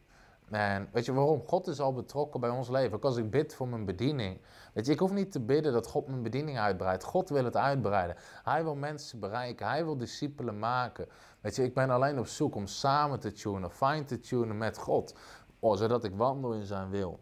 [0.51, 1.47] En weet je waarom?
[1.47, 2.95] God is al betrokken bij ons leven.
[2.95, 4.41] Ook als ik bid voor mijn bediening.
[4.73, 7.03] Weet je, ik hoef niet te bidden dat God mijn bediening uitbreidt.
[7.03, 8.15] God wil het uitbreiden.
[8.43, 9.67] Hij wil mensen bereiken.
[9.67, 11.07] Hij wil discipelen maken.
[11.41, 14.77] Weet je, ik ben alleen op zoek om samen te tunen, fijn te tunen met
[14.77, 15.15] God.
[15.59, 17.19] Oh, zodat ik wandel in zijn wil.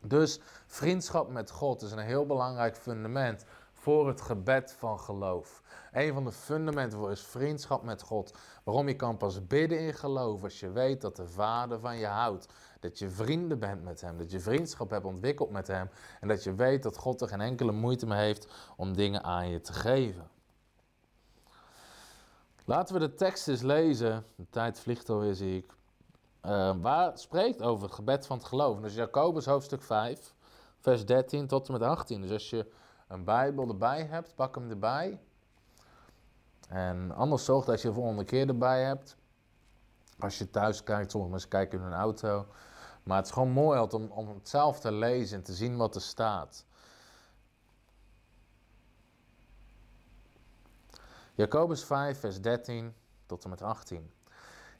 [0.00, 3.44] Dus vriendschap met God is een heel belangrijk fundament
[3.86, 5.62] voor het gebed van geloof.
[5.92, 8.38] Een van de fundamenten voor is vriendschap met God.
[8.64, 12.06] Waarom je kan pas bidden in geloof als je weet dat de Vader van je
[12.06, 12.48] houdt.
[12.80, 15.90] Dat je vrienden bent met Hem, dat je vriendschap hebt ontwikkeld met Hem.
[16.20, 19.48] En dat je weet dat God er geen enkele moeite meer heeft om dingen aan
[19.48, 20.28] je te geven.
[22.64, 24.24] Laten we de tekst eens lezen.
[24.36, 25.72] De tijd vliegt alweer, zie ik.
[26.44, 28.80] Uh, waar spreekt over het gebed van het geloof.
[28.80, 30.34] Dus Jacobus hoofdstuk 5,
[30.80, 32.20] vers 13 tot en met 18.
[32.20, 35.20] Dus als je een Bijbel erbij hebt, pak hem erbij.
[36.68, 39.16] En anders zorg dat je de volgende keer erbij hebt.
[40.18, 42.46] Als je thuis kijkt, sommige mensen kijken in hun auto.
[43.02, 45.94] Maar het is gewoon mooi om, om het zelf te lezen en te zien wat
[45.94, 46.66] er staat.
[51.34, 52.94] Jacobus 5, vers 13
[53.26, 54.10] tot en met 18.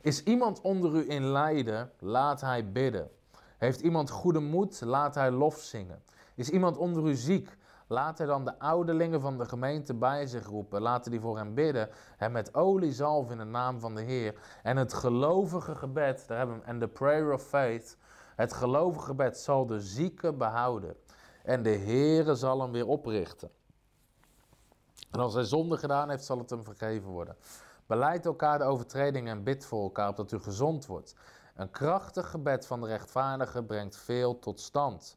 [0.00, 3.10] Is iemand onder u in lijden, laat hij bidden.
[3.58, 6.02] Heeft iemand goede moed, laat hij lof zingen.
[6.34, 10.46] Is iemand onder u ziek, Laat hij dan de ouderlingen van de gemeente bij zich
[10.46, 10.82] roepen.
[10.82, 11.88] Laten die voor hem bidden.
[12.18, 14.34] En met olie zalf in de naam van de Heer.
[14.62, 16.64] En het gelovige gebed, daar hebben hem.
[16.64, 17.96] En de prayer of faith.
[18.36, 20.96] Het gelovige gebed zal de zieke behouden.
[21.42, 23.50] En de Heere zal hem weer oprichten.
[25.10, 27.36] En als hij zonde gedaan heeft, zal het hem vergeven worden.
[27.86, 31.14] Beleid elkaar de overtredingen en bid voor elkaar, opdat u gezond wordt.
[31.54, 35.16] Een krachtig gebed van de rechtvaardige brengt veel tot stand.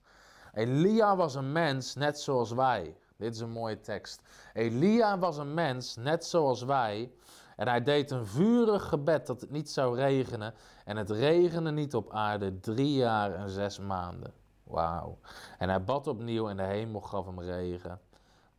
[0.53, 2.95] Elia was een mens net zoals wij.
[3.17, 4.21] Dit is een mooie tekst.
[4.53, 7.11] Elia was een mens net zoals wij.
[7.55, 10.53] En hij deed een vurig gebed dat het niet zou regenen.
[10.85, 14.33] En het regende niet op aarde drie jaar en zes maanden.
[14.63, 15.17] Wauw.
[15.57, 17.99] En hij bad opnieuw en de hemel gaf hem regen.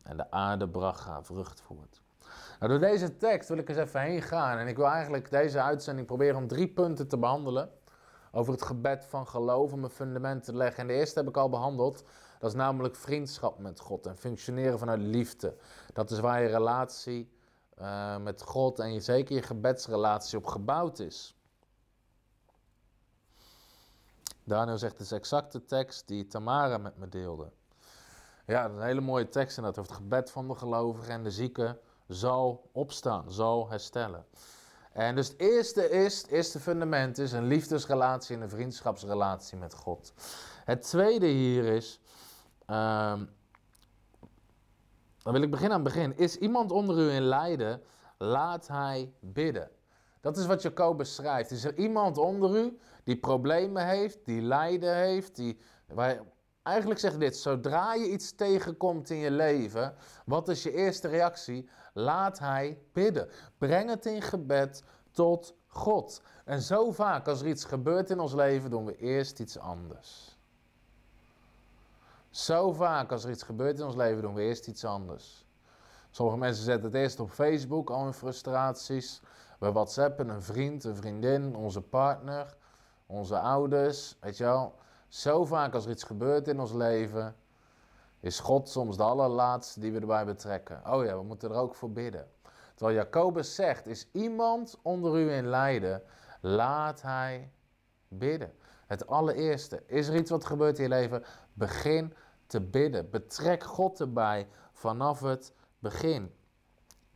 [0.03, 2.01] En de aarde bracht haar vrucht voort.
[2.59, 4.57] Nou, door deze tekst wil ik eens even heen gaan.
[4.57, 7.69] En ik wil eigenlijk deze uitzending proberen om drie punten te behandelen.
[8.31, 10.81] Over het gebed van geloof, om een fundament te leggen.
[10.81, 12.03] En de eerste heb ik al behandeld.
[12.39, 15.55] Dat is namelijk vriendschap met God en functioneren vanuit liefde.
[15.93, 17.31] Dat is waar je relatie
[17.79, 21.35] uh, met God en je, zeker je gebedsrelatie op gebouwd is.
[24.43, 27.51] Daniel zegt, het is exact de tekst die Tamara met me deelde.
[28.45, 31.13] Ja, dat is een hele mooie tekst en dat over het gebed van de gelovigen
[31.13, 34.25] en de zieke zal opstaan, zal herstellen.
[34.91, 39.73] En dus het eerste is, het eerste fundament is een liefdesrelatie en een vriendschapsrelatie met
[39.73, 40.13] God.
[40.65, 41.99] Het tweede hier is,
[42.67, 43.29] um,
[45.23, 46.17] dan wil ik beginnen aan het begin.
[46.17, 47.81] Is iemand onder u in lijden,
[48.17, 49.71] laat hij bidden.
[50.21, 51.51] Dat is wat Jacobus schrijft.
[51.51, 55.57] Is er iemand onder u die problemen heeft, die lijden heeft, die,
[56.63, 59.95] eigenlijk zegt dit, zodra je iets tegenkomt in je leven,
[60.25, 61.69] wat is je eerste reactie?
[61.93, 63.29] Laat hij bidden.
[63.57, 66.21] Breng het in gebed tot God.
[66.45, 70.39] En zo vaak als er iets gebeurt in ons leven, doen we eerst iets anders.
[72.29, 75.45] Zo vaak als er iets gebeurt in ons leven, doen we eerst iets anders.
[76.09, 79.21] Sommige mensen zetten het eerst op Facebook, al hun frustraties.
[79.59, 82.57] We whatsappen een vriend, een vriendin, onze partner,
[83.05, 84.75] onze ouders, weet je wel.
[85.11, 87.35] Zo vaak als er iets gebeurt in ons leven,
[88.19, 90.81] is God soms de allerlaatste die we erbij betrekken.
[90.93, 92.27] Oh ja, we moeten er ook voor bidden.
[92.75, 96.03] Terwijl Jacobus zegt, is iemand onder u in lijden,
[96.41, 97.51] laat hij
[98.07, 98.53] bidden.
[98.87, 102.13] Het allereerste, is er iets wat gebeurt in je leven, begin
[102.47, 103.09] te bidden.
[103.09, 106.35] Betrek God erbij vanaf het begin.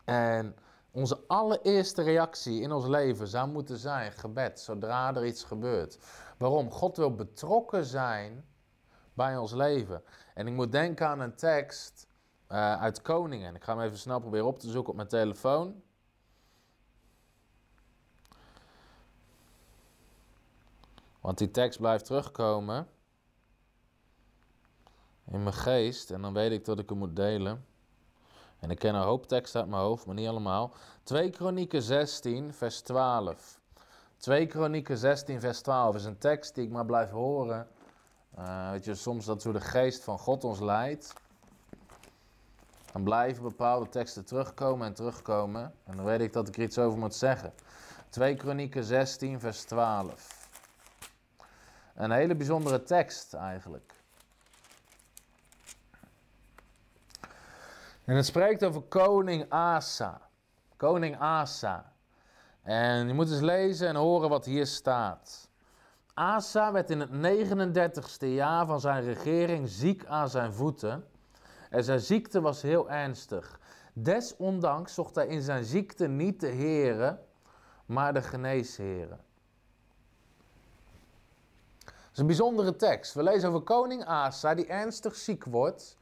[0.03, 0.55] En
[0.95, 5.97] onze allereerste reactie in ons leven zou moeten zijn gebed, zodra er iets gebeurt.
[6.37, 6.71] Waarom?
[6.71, 8.45] God wil betrokken zijn
[9.13, 10.03] bij ons leven.
[10.33, 12.07] En ik moet denken aan een tekst
[12.49, 13.55] uh, uit Koningen.
[13.55, 15.81] Ik ga hem even snel proberen op te zoeken op mijn telefoon.
[21.21, 22.87] Want die tekst blijft terugkomen
[25.25, 26.11] in mijn geest.
[26.11, 27.65] En dan weet ik dat ik hem moet delen.
[28.65, 30.73] En ik ken een hoop teksten uit mijn hoofd, maar niet allemaal.
[31.03, 33.59] 2 Kronieken 16, vers 12.
[34.17, 37.67] 2 Kronieken 16, vers 12 is een tekst die ik maar blijf horen.
[38.39, 41.13] Uh, weet je, soms dat zo de geest van God ons leidt.
[42.91, 45.73] Dan blijven bepaalde teksten terugkomen en terugkomen.
[45.83, 47.53] En dan weet ik dat ik er iets over moet zeggen.
[48.09, 50.49] 2 Kronieken 16, vers 12.
[51.95, 53.94] Een hele bijzondere tekst eigenlijk.
[58.05, 60.21] En het spreekt over koning Asa.
[60.77, 61.93] Koning Asa.
[62.61, 65.49] En je moet eens lezen en horen wat hier staat.
[66.13, 71.05] Asa werd in het 39ste jaar van zijn regering ziek aan zijn voeten.
[71.69, 73.59] En zijn ziekte was heel ernstig.
[73.93, 77.19] Desondanks zocht hij in zijn ziekte niet de Here,
[77.85, 79.19] maar de geneesheren.
[81.85, 83.13] Dat is een bijzondere tekst.
[83.13, 85.97] We lezen over koning Asa die ernstig ziek wordt.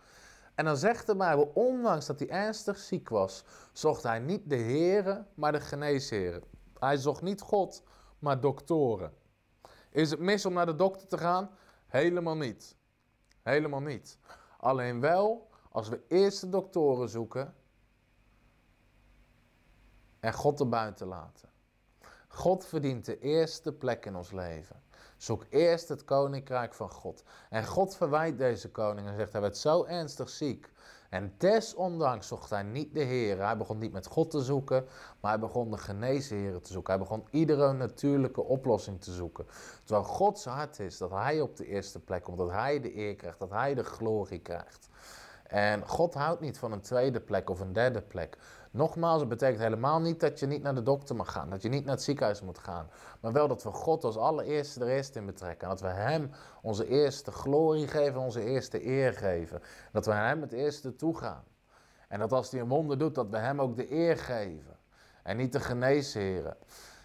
[0.55, 4.57] En dan zegt de Bijbel, ondanks dat hij ernstig ziek was, zocht hij niet de
[4.57, 6.43] Here, maar de geneesheren.
[6.79, 7.83] Hij zocht niet God,
[8.19, 9.13] maar doktoren.
[9.89, 11.49] Is het mis om naar de dokter te gaan?
[11.87, 12.75] Helemaal niet.
[13.41, 14.17] Helemaal niet.
[14.57, 17.55] Alleen wel als we eerst de doktoren zoeken
[20.19, 21.49] en God erbuiten laten.
[22.27, 24.82] God verdient de eerste plek in ons leven.
[25.23, 27.23] Zoek eerst het koninkrijk van God.
[27.49, 30.71] En God verwijt deze koning en zegt: Hij werd zo ernstig ziek.
[31.09, 33.45] En desondanks zocht hij niet de Heer.
[33.45, 34.85] Hij begon niet met God te zoeken,
[35.19, 36.93] maar hij begon de genezen te zoeken.
[36.93, 39.45] Hij begon iedere natuurlijke oplossing te zoeken.
[39.83, 43.15] Terwijl Gods hart is dat hij op de eerste plek komt, dat hij de eer
[43.15, 44.89] krijgt, dat hij de glorie krijgt.
[45.43, 48.37] En God houdt niet van een tweede plek of een derde plek.
[48.73, 51.69] Nogmaals, het betekent helemaal niet dat je niet naar de dokter mag gaan, dat je
[51.69, 52.89] niet naar het ziekenhuis moet gaan.
[53.19, 55.61] Maar wel dat we God als allereerste er eerst in betrekken.
[55.61, 59.61] En dat we Hem onze eerste glorie geven, onze eerste eer geven.
[59.91, 61.43] Dat we Hem het eerste toegaan.
[62.07, 64.77] En dat als Hij een wonder doet, dat we Hem ook de eer geven.
[65.23, 66.57] En niet de geneesheren.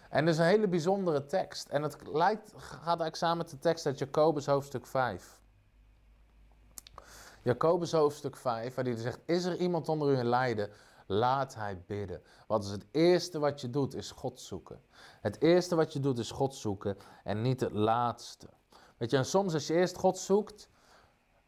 [0.09, 1.69] En dat is een hele bijzondere tekst.
[1.69, 5.39] En het lijkt, gaat eigenlijk samen met de tekst uit Jacobus hoofdstuk 5.
[7.41, 10.69] Jacobus hoofdstuk 5, waar hij zegt, is er iemand onder u in lijden?
[11.11, 12.21] Laat hij bidden.
[12.47, 14.81] Wat is het eerste wat je doet, is God zoeken.
[15.21, 18.47] Het eerste wat je doet, is God zoeken en niet het laatste.
[18.97, 20.69] Weet je, en soms als je eerst God zoekt,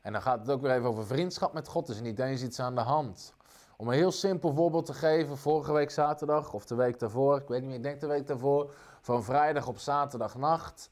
[0.02, 2.42] en dan gaat het ook weer even over vriendschap met God, is er niet eens
[2.42, 3.34] iets aan de hand.
[3.78, 7.48] Om een heel simpel voorbeeld te geven, vorige week zaterdag of de week daarvoor, ik
[7.48, 10.90] weet niet meer, ik denk de week daarvoor, van vrijdag op zaterdagnacht,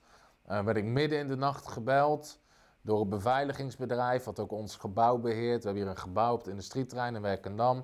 [0.49, 2.39] uh, werd ik midden in de nacht gebeld
[2.81, 5.63] door een beveiligingsbedrijf, wat ook ons gebouw beheert.
[5.63, 7.83] We hebben hier een gebouw op het industrietrein in Werkendam,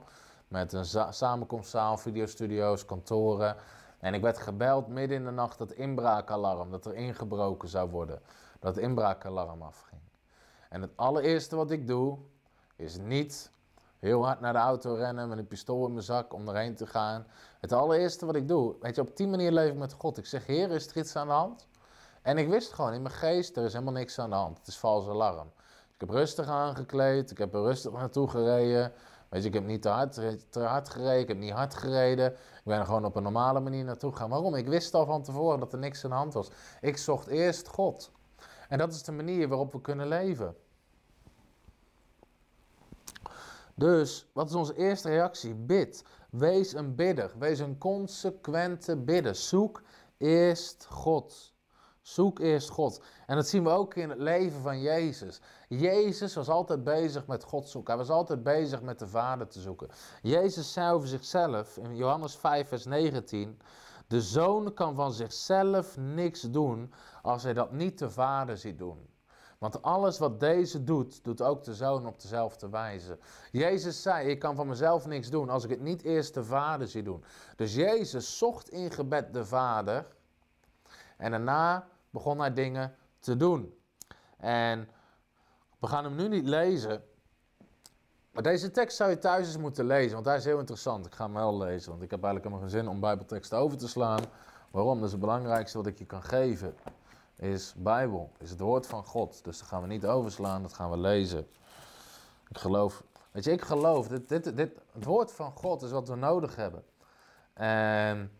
[0.56, 3.56] met een samenkomstzaal, videostudio's, kantoren.
[4.00, 8.22] En ik werd gebeld midden in de nacht dat inbraakalarm, dat er ingebroken zou worden,
[8.60, 10.02] dat het inbraakalarm afging.
[10.70, 12.18] En het allereerste wat ik doe,
[12.76, 13.52] is niet
[14.00, 16.88] heel hard naar de auto rennen met een pistool in mijn zak om erheen te
[16.88, 17.26] gaan.
[17.60, 20.18] Het allereerste wat ik doe, weet je, op die manier leef ik met God.
[20.18, 21.68] Ik zeg, Heer, is er iets aan de hand?
[22.22, 24.58] En ik wist gewoon in mijn geest, er is helemaal niks aan de hand.
[24.58, 25.52] Het is vals alarm.
[25.94, 28.94] Ik heb rustig aangekleed, ik heb er rustig naartoe gereden.
[29.36, 30.14] Weet je, ik heb niet te hard,
[30.50, 32.32] te hard gereden, ik heb niet hard gereden.
[32.32, 34.30] Ik ben er gewoon op een normale manier naartoe gegaan.
[34.30, 34.56] Waarom?
[34.56, 36.50] Ik wist al van tevoren dat er niks aan de hand was.
[36.82, 38.12] Ik zocht eerst God.
[38.70, 40.56] En dat is de manier waarop we kunnen leven.
[43.74, 45.54] Dus, wat is onze eerste reactie?
[45.54, 46.04] Bid.
[46.30, 47.32] Wees een bidder.
[47.40, 49.36] Wees een consequente bidder.
[49.36, 49.82] Zoek
[50.18, 51.54] eerst God.
[52.06, 53.02] Zoek eerst God.
[53.26, 55.42] En dat zien we ook in het leven van Jezus.
[55.68, 57.94] Jezus was altijd bezig met God zoeken.
[57.94, 59.88] Hij was altijd bezig met de Vader te zoeken.
[60.22, 63.60] Jezus zei over zichzelf in Johannes 5, vers 19:
[64.08, 69.10] De zoon kan van zichzelf niks doen als hij dat niet de Vader ziet doen.
[69.58, 73.18] Want alles wat deze doet, doet ook de zoon op dezelfde wijze.
[73.52, 76.88] Jezus zei: Ik kan van mezelf niks doen als ik het niet eerst de Vader
[76.88, 77.24] zie doen.
[77.56, 80.06] Dus Jezus zocht in gebed de Vader.
[81.18, 83.80] En daarna begon hij dingen te doen.
[84.38, 84.90] En
[85.80, 87.04] we gaan hem nu niet lezen.
[88.32, 91.06] Maar deze tekst zou je thuis eens moeten lezen, want hij is heel interessant.
[91.06, 93.78] Ik ga hem wel lezen, want ik heb eigenlijk helemaal geen zin om Bijbelteksten over
[93.78, 94.24] te slaan.
[94.72, 94.96] Waarom?
[94.96, 96.76] Dat is het belangrijkste wat ik je kan geven.
[97.36, 99.44] Is Bijbel, is het woord van God.
[99.44, 101.48] Dus dat gaan we niet overslaan, dat gaan we lezen.
[102.50, 106.08] Ik geloof, weet je, ik geloof, dit, dit, dit, het woord van God is wat
[106.08, 106.84] we nodig hebben.
[107.54, 108.32] En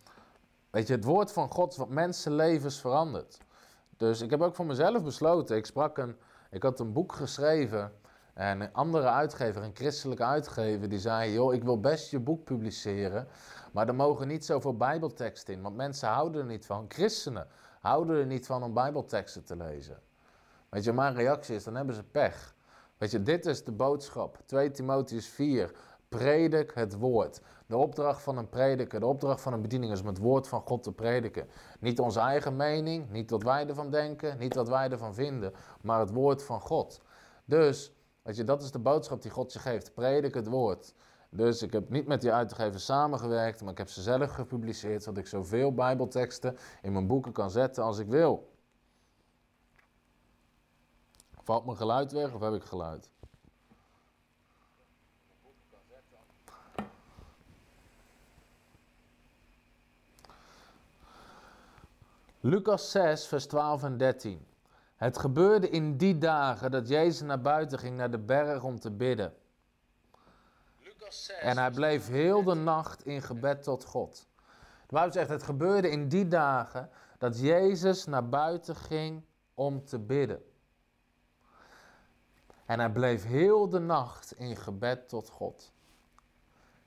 [0.70, 3.38] weet je, het woord van God is wat mensenlevens verandert.
[3.98, 5.56] Dus ik heb ook voor mezelf besloten.
[5.56, 6.16] Ik sprak een,
[6.50, 7.92] ik had een boek geschreven.
[8.34, 12.44] En een andere uitgever, een christelijke uitgever, die zei: Joh, ik wil best je boek
[12.44, 13.28] publiceren.
[13.72, 15.62] Maar er mogen niet zoveel Bijbelteksten in.
[15.62, 16.86] Want mensen houden er niet van.
[16.88, 17.48] Christenen
[17.80, 20.00] houden er niet van om Bijbelteksten te lezen.
[20.70, 22.56] Weet je, mijn reactie is: dan hebben ze pech.
[22.98, 24.38] Weet je, dit is de boodschap.
[24.46, 25.72] 2 Timotheus 4.
[26.18, 27.42] Predik het woord.
[27.68, 30.62] De opdracht van een prediker, de opdracht van een bediening is om het woord van
[30.62, 31.48] God te prediken.
[31.80, 36.00] Niet onze eigen mening, niet wat wij ervan denken, niet wat wij ervan vinden, maar
[36.00, 37.02] het woord van God.
[37.46, 39.94] Dus, weet je, dat is de boodschap die God je geeft.
[39.94, 40.94] Predik het woord.
[41.30, 45.20] Dus ik heb niet met die uitgevers samengewerkt, maar ik heb ze zelf gepubliceerd, zodat
[45.24, 48.54] ik zoveel Bijbelteksten in mijn boeken kan zetten als ik wil.
[51.44, 53.10] Valt mijn geluid weg of heb ik geluid?
[62.46, 64.48] Lucas 6, vers 12 en 13.
[64.96, 68.92] Het gebeurde in die dagen dat Jezus naar buiten ging naar de berg om te
[68.92, 69.34] bidden.
[71.40, 74.28] En hij bleef heel de nacht in gebed tot God.
[74.88, 80.00] De Bijbel zegt, het gebeurde in die dagen dat Jezus naar buiten ging om te
[80.00, 80.44] bidden.
[82.66, 85.74] En hij bleef heel de nacht in gebed tot God.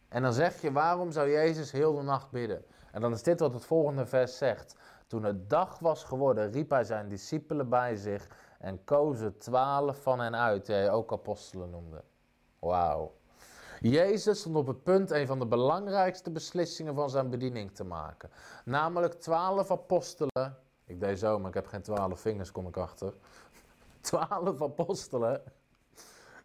[0.09, 2.65] En dan zeg je, waarom zou Jezus heel de nacht bidden?
[2.93, 4.77] En dan is dit wat het volgende vers zegt.
[5.09, 8.29] Toen het dag was geworden, riep hij zijn discipelen bij zich
[8.59, 12.05] en koos er twaalf van hen uit, die hij ook apostelen noemde.
[12.59, 13.17] Wauw.
[13.81, 18.31] Jezus stond op het punt een van de belangrijkste beslissingen van zijn bediening te maken.
[18.65, 20.57] Namelijk twaalf apostelen.
[20.85, 23.15] Ik deed zo, maar ik heb geen twaalf vingers, kom ik achter.
[24.01, 25.43] Twaalf apostelen.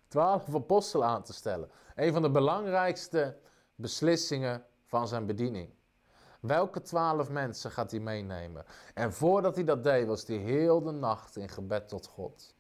[0.08, 1.72] Twaalf apostelen aan te stellen.
[1.96, 3.38] Een van de belangrijkste
[3.76, 5.74] beslissingen van zijn bediening.
[6.44, 8.66] Welke twaalf mensen gaat hij meenemen?
[8.94, 12.54] En voordat hij dat deed, was hij heel de nacht in gebed tot God.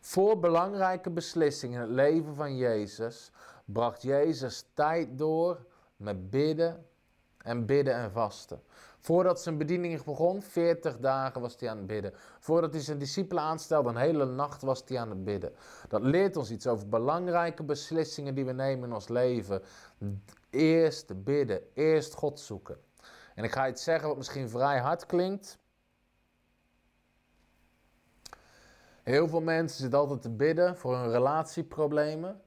[0.00, 3.30] Voor belangrijke beslissingen in het leven van Jezus
[3.64, 5.66] bracht Jezus tijd door
[5.96, 6.86] met bidden
[7.38, 8.62] en bidden en vasten.
[8.98, 12.12] Voordat zijn bediening begon, 40 dagen was hij aan het bidden.
[12.38, 15.52] Voordat hij zijn discipelen aanstelde, een hele nacht was hij aan het bidden.
[15.88, 19.62] Dat leert ons iets over belangrijke beslissingen die we nemen in ons leven.
[20.52, 22.80] Eerst bidden, eerst God zoeken.
[23.34, 25.58] En ik ga iets zeggen wat misschien vrij hard klinkt.
[29.02, 32.40] Heel veel mensen zitten altijd te bidden voor hun relatieproblemen.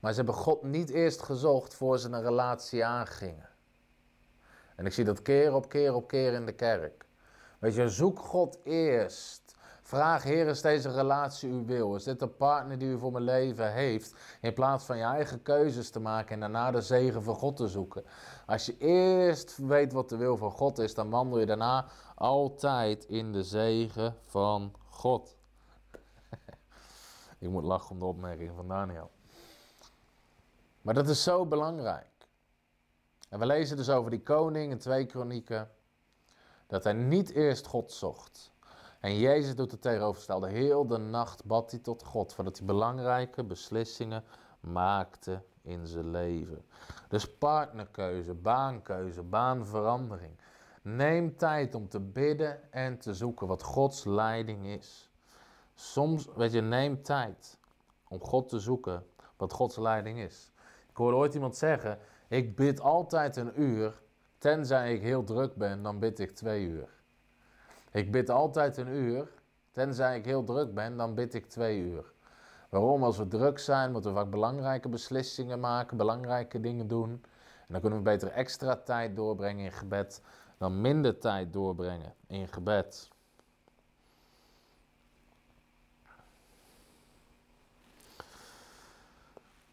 [0.00, 3.48] Maar ze hebben God niet eerst gezocht voor ze een relatie aangingen.
[4.76, 7.06] En ik zie dat keer op keer op keer in de kerk.
[7.58, 9.49] Weet je, zoek God eerst.
[9.90, 11.94] Vraag, Heer, is deze relatie uw wil?
[11.94, 14.14] Is dit de partner die u voor mijn leven heeft?
[14.40, 17.68] In plaats van je eigen keuzes te maken en daarna de zegen van God te
[17.68, 18.04] zoeken.
[18.46, 23.04] Als je eerst weet wat de wil van God is, dan wandel je daarna altijd
[23.04, 25.36] in de zegen van God.
[27.38, 29.10] ik moet lachen om de opmerking van Daniel.
[30.82, 32.28] Maar dat is zo belangrijk.
[33.28, 35.70] En we lezen dus over die koning in twee kronieken.
[36.66, 38.49] Dat hij niet eerst God zocht.
[39.00, 40.48] En Jezus doet het tegenovergestelde.
[40.48, 42.34] Heel de nacht bad hij tot God.
[42.34, 44.24] Voordat hij belangrijke beslissingen
[44.60, 46.64] maakte in zijn leven.
[47.08, 50.32] Dus partnerkeuze, baankeuze, baanverandering.
[50.82, 55.10] Neem tijd om te bidden en te zoeken wat Gods leiding is.
[55.74, 57.58] Soms, weet je, neem tijd
[58.08, 60.52] om God te zoeken wat Gods leiding is.
[60.90, 61.98] Ik hoorde ooit iemand zeggen:
[62.28, 64.02] Ik bid altijd een uur,
[64.38, 66.99] tenzij ik heel druk ben, dan bid ik twee uur.
[67.90, 69.28] Ik bid altijd een uur,
[69.72, 72.12] tenzij ik heel druk ben, dan bid ik twee uur.
[72.68, 73.02] Waarom?
[73.02, 77.10] Als we druk zijn, moeten we vaak belangrijke beslissingen maken, belangrijke dingen doen.
[77.10, 80.22] En dan kunnen we beter extra tijd doorbrengen in gebed
[80.60, 83.08] dan minder tijd doorbrengen in gebed.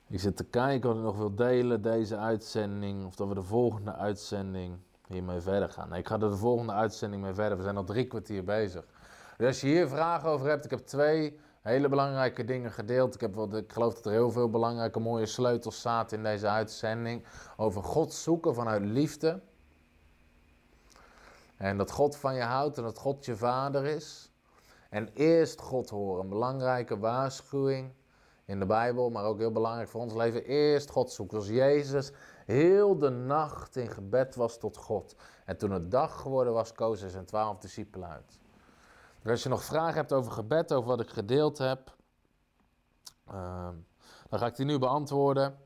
[0.08, 3.44] Ik zit te kijken wat ik nog wil delen, deze uitzending, of dat we de
[3.44, 4.78] volgende uitzending
[5.08, 5.94] hiermee verder gaan.
[5.94, 7.58] Ik ga er de volgende uitzending mee verder.
[7.58, 8.86] We zijn al drie kwartier bezig.
[9.38, 13.16] Dus als je hier vragen over hebt, ik heb twee hele belangrijke dingen gedeeld.
[13.16, 17.26] Ik, heb ik geloof dat er heel veel belangrijke mooie sleutels zaten in deze uitzending.
[17.58, 19.42] Over God zoeken vanuit liefde.
[21.58, 24.32] En dat God van je houdt en dat God je vader is.
[24.90, 26.24] En eerst God horen.
[26.24, 27.94] Een belangrijke waarschuwing
[28.46, 30.44] in de Bijbel, maar ook heel belangrijk voor ons leven.
[30.44, 31.42] Eerst God zoeken.
[31.42, 32.12] Zoals Jezus
[32.48, 35.16] heel de nacht in gebed was tot God.
[35.46, 38.40] En toen het dag geworden was, koos hij zijn twaalf discipelen uit.
[39.22, 41.96] Dus als je nog vragen hebt over gebed, over wat ik gedeeld heb,
[43.32, 43.70] uh,
[44.30, 45.58] dan ga ik die nu beantwoorden.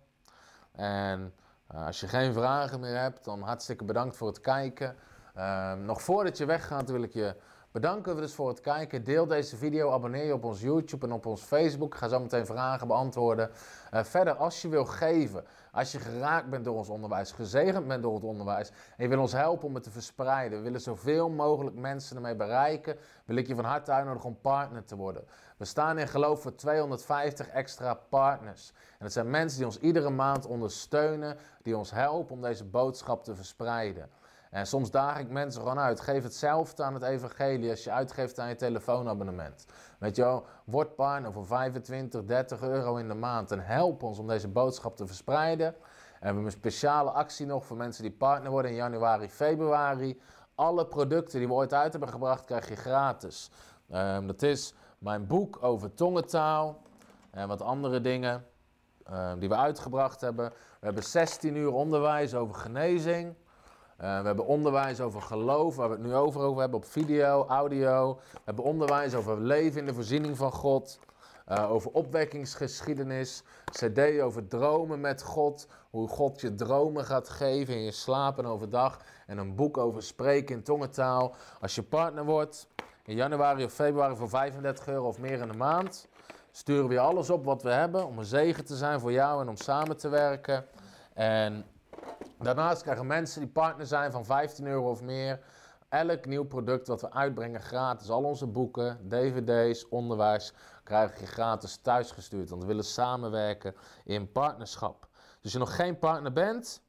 [0.71, 1.33] En
[1.71, 4.95] uh, als je geen vragen meer hebt, dan hartstikke bedankt voor het kijken.
[5.37, 7.35] Uh, nog voordat je weggaat, wil ik je
[7.71, 9.03] bedanken dus voor het kijken.
[9.03, 11.93] Deel deze video, abonneer je op ons YouTube en op ons Facebook.
[11.93, 13.49] Ik ga zo meteen vragen beantwoorden.
[13.93, 18.03] Uh, verder, als je wil geven, als je geraakt bent door ons onderwijs, gezegend bent
[18.03, 21.29] door het onderwijs en je wil ons helpen om het te verspreiden, we willen zoveel
[21.29, 25.23] mogelijk mensen ermee bereiken, wil ik je van harte uitnodigen om partner te worden.
[25.57, 28.71] We staan in geloof voor 250 extra partners.
[28.91, 33.23] En dat zijn mensen die ons iedere maand ondersteunen, die ons helpen om deze boodschap
[33.23, 34.09] te verspreiden.
[34.51, 35.99] En soms daag ik mensen gewoon uit.
[36.01, 39.65] Geef hetzelfde aan het evangelie als je uitgeeft aan je telefoonabonnement.
[39.99, 43.51] Weet je wel, word partner voor 25, 30 euro in de maand.
[43.51, 45.67] En help ons om deze boodschap te verspreiden.
[45.67, 45.75] En
[46.19, 50.21] we hebben een speciale actie nog voor mensen die partner worden in januari, februari.
[50.55, 53.51] Alle producten die we ooit uit hebben gebracht, krijg je gratis.
[53.93, 56.81] Um, dat is mijn boek over tongentaal
[57.31, 58.45] en wat andere dingen
[59.11, 60.49] um, die we uitgebracht hebben.
[60.49, 63.35] We hebben 16 uur onderwijs over genezing.
[64.01, 68.19] Uh, we hebben onderwijs over geloof, waar we het nu over, hebben op video, audio.
[68.31, 70.99] We hebben onderwijs over leven in de voorziening van God.
[71.49, 73.43] Uh, over opwekkingsgeschiedenis.
[73.71, 75.67] CD over dromen met God.
[75.89, 78.99] Hoe God je dromen gaat geven in je slaap en overdag.
[79.27, 81.35] En een boek over spreken in tongentaal.
[81.59, 82.67] Als je partner wordt
[83.05, 86.07] in januari of februari voor 35 euro of meer in de maand.
[86.51, 89.49] Sturen we alles op wat we hebben om een zegen te zijn voor jou en
[89.49, 90.65] om samen te werken.
[91.13, 91.65] En
[92.39, 95.39] Daarnaast krijgen mensen die partner zijn van 15 euro of meer
[95.89, 98.09] elk nieuw product wat we uitbrengen gratis.
[98.09, 100.53] Al onze boeken, dvd's, onderwijs
[100.83, 102.49] krijg je gratis thuisgestuurd.
[102.49, 105.07] Want we willen samenwerken in partnerschap.
[105.11, 106.81] Dus als je nog geen partner bent,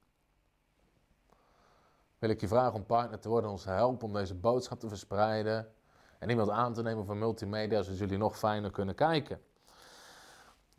[2.19, 3.51] wil ik je vragen om partner te worden.
[3.51, 5.73] Ons helpen om deze boodschap te verspreiden.
[6.19, 9.41] En iemand aan te nemen voor multimedia, zodat jullie nog fijner kunnen kijken.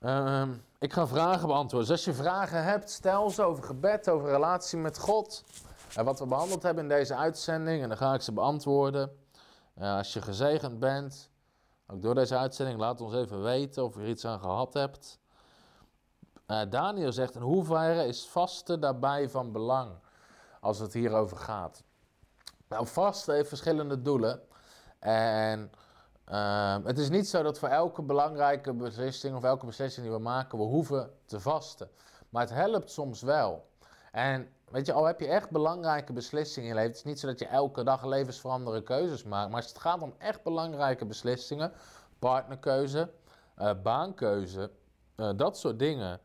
[0.06, 0.48] Uh,
[0.80, 1.90] ik ga vragen beantwoorden.
[1.90, 5.44] Dus als je vragen hebt, stel ze over gebed, over relatie met God.
[5.96, 7.82] En wat we behandeld hebben in deze uitzending.
[7.82, 9.18] En dan ga ik ze beantwoorden.
[9.80, 11.30] Als je gezegend bent,
[11.88, 15.20] Ook door deze uitzending, laat ons even weten of je er iets aan gehad hebt.
[16.48, 19.92] Uh, Daniel zegt, in hoeverre is vasten daarbij van belang
[20.60, 21.84] als het hierover gaat?
[22.68, 24.42] Nou, vasten heeft verschillende doelen.
[25.00, 25.72] En
[26.30, 30.22] uh, het is niet zo dat voor elke belangrijke beslissing of elke beslissing die we
[30.22, 31.90] maken, we hoeven te vasten.
[32.30, 33.66] Maar het helpt soms wel.
[34.12, 37.20] En weet je, al heb je echt belangrijke beslissingen in je leven, het is niet
[37.20, 39.48] zo dat je elke dag levensveranderende keuzes maakt.
[39.48, 41.72] Maar als het gaat om echt belangrijke beslissingen,
[42.20, 43.10] partnerkeuze,
[43.60, 44.72] uh, baankeuze,
[45.16, 46.20] uh, dat soort dingen,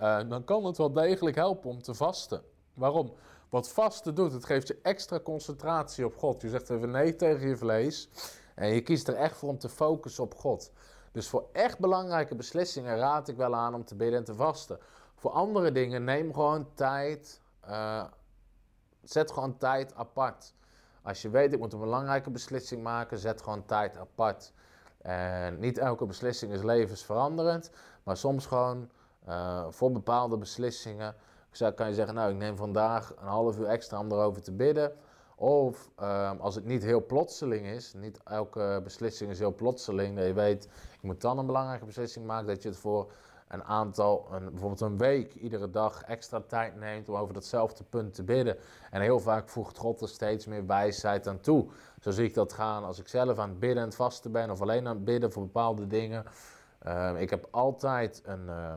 [0.00, 2.42] uh, dan kan het wel degelijk helpen om te vasten.
[2.74, 3.12] Waarom?
[3.48, 6.42] Wat vasten doet, het geeft je extra concentratie op God.
[6.42, 8.08] Je zegt even nee tegen je vlees.
[8.54, 10.72] En je kiest er echt voor om te focussen op God.
[11.12, 14.78] Dus voor echt belangrijke beslissingen raad ik wel aan om te bidden en te vasten.
[15.14, 17.40] Voor andere dingen neem gewoon tijd.
[17.68, 18.04] Uh,
[19.02, 20.54] zet gewoon tijd apart.
[21.02, 24.52] Als je weet, ik moet een belangrijke beslissing maken, zet gewoon tijd apart.
[24.98, 27.70] En niet elke beslissing is levensveranderend,
[28.02, 28.90] maar soms gewoon
[29.28, 31.14] uh, voor bepaalde beslissingen
[31.74, 34.92] kan je zeggen, nou ik neem vandaag een half uur extra om erover te bidden.
[35.36, 40.26] Of um, als het niet heel plotseling is, niet elke beslissing is heel plotseling, dat
[40.26, 40.68] je weet,
[41.00, 43.12] je moet dan een belangrijke beslissing maken, dat je het voor
[43.48, 48.14] een aantal, een, bijvoorbeeld een week, iedere dag extra tijd neemt om over datzelfde punt
[48.14, 48.56] te bidden.
[48.90, 51.66] En heel vaak voegt God er steeds meer wijsheid aan toe.
[52.00, 54.50] Zo zie ik dat gaan als ik zelf aan het bidden en het vasten ben,
[54.50, 56.24] of alleen aan het bidden voor bepaalde dingen.
[56.86, 58.72] Um, ik heb altijd een, uh,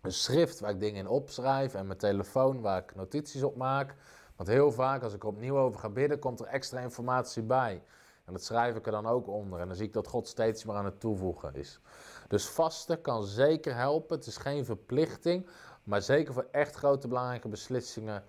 [0.00, 3.94] een schrift waar ik dingen in opschrijf en mijn telefoon waar ik notities op maak.
[4.36, 7.82] Want heel vaak als ik er opnieuw over ga bidden, komt er extra informatie bij.
[8.24, 9.60] En dat schrijf ik er dan ook onder.
[9.60, 11.80] En dan zie ik dat God steeds meer aan het toevoegen is.
[12.28, 14.16] Dus vasten kan zeker helpen.
[14.16, 15.48] Het is geen verplichting.
[15.84, 18.24] Maar zeker voor echt grote belangrijke beslissingen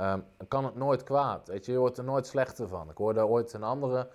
[0.00, 1.48] um, kan het nooit kwaad.
[1.48, 2.90] Weet je, je wordt er nooit slechter van.
[2.90, 4.08] Ik hoorde ooit een andere,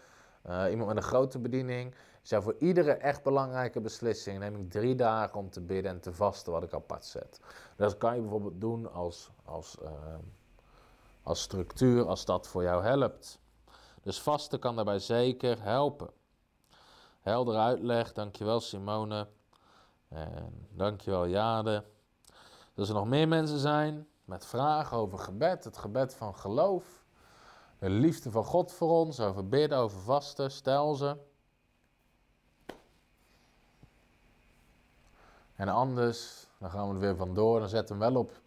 [0.49, 1.95] uh, iemand met een grote bediening.
[2.21, 6.13] zei voor iedere echt belangrijke beslissing neem ik drie dagen om te bidden en te
[6.13, 7.39] vasten wat ik apart zet.
[7.75, 9.89] Dat kan je bijvoorbeeld doen als, als, uh,
[11.24, 13.39] als structuur, als dat voor jou helpt.
[14.01, 16.09] Dus vasten kan daarbij zeker helpen.
[17.21, 19.28] Helder uitleg, dankjewel Simone.
[20.07, 21.84] En dankjewel Jade.
[22.74, 27.05] Dat er nog meer mensen zijn met vragen over gebed, het gebed van geloof.
[27.80, 31.17] De liefde van God voor ons, over bidden, over vasten, stel ze.
[35.55, 37.59] En anders, dan gaan we er weer vandoor.
[37.59, 38.42] Dan zetten we hem wel op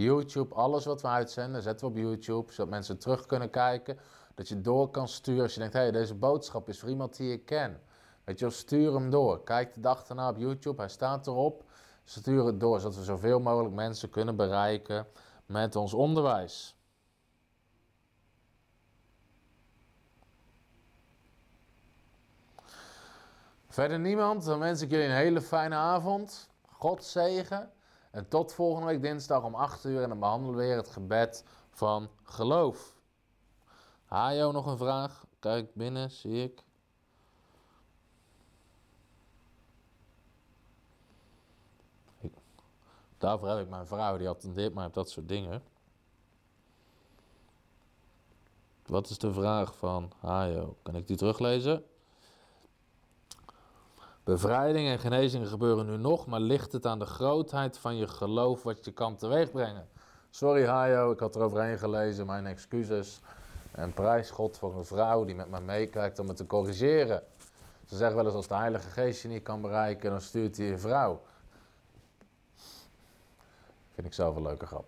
[0.00, 0.54] YouTube.
[0.54, 3.98] Alles wat we uitzenden, zetten we op YouTube, zodat mensen terug kunnen kijken.
[4.34, 7.16] Dat je door kan sturen als je denkt, hé, hey, deze boodschap is voor iemand
[7.16, 7.80] die ik ken.
[8.24, 9.42] Weet je, stuur hem door.
[9.42, 11.64] Kijk de dag daarna op YouTube, hij staat erop.
[12.04, 15.06] Stuur het door, zodat we zoveel mogelijk mensen kunnen bereiken
[15.46, 16.76] met ons onderwijs.
[23.68, 26.48] Verder niemand, dan wens ik jullie een hele fijne avond.
[26.66, 27.70] God zegen.
[28.10, 31.44] En tot volgende week dinsdag om 8 uur en dan behandelen we weer het gebed
[31.70, 32.94] van geloof.
[34.04, 35.24] Hajo, nog een vraag?
[35.38, 36.64] Kijk binnen, zie ik.
[43.18, 45.62] Daarvoor heb ik mijn vrouw, die attendeert mij op dat soort dingen.
[48.86, 50.76] Wat is de vraag van Hajo?
[50.82, 51.84] Kan ik die teruglezen?
[54.30, 58.62] Bevrijding en genezingen gebeuren nu nog, maar ligt het aan de grootheid van je geloof
[58.62, 59.88] wat je kan teweegbrengen?
[60.30, 63.20] Sorry Hajo, ik had er overheen gelezen, mijn excuses.
[63.70, 67.22] En prijs God voor een vrouw die met mij meekijkt om me te corrigeren.
[67.86, 70.70] Ze zeggen wel eens als de Heilige Geest je niet kan bereiken, dan stuurt hij
[70.70, 71.20] een vrouw.
[73.94, 74.86] Vind ik zelf een leuke grap.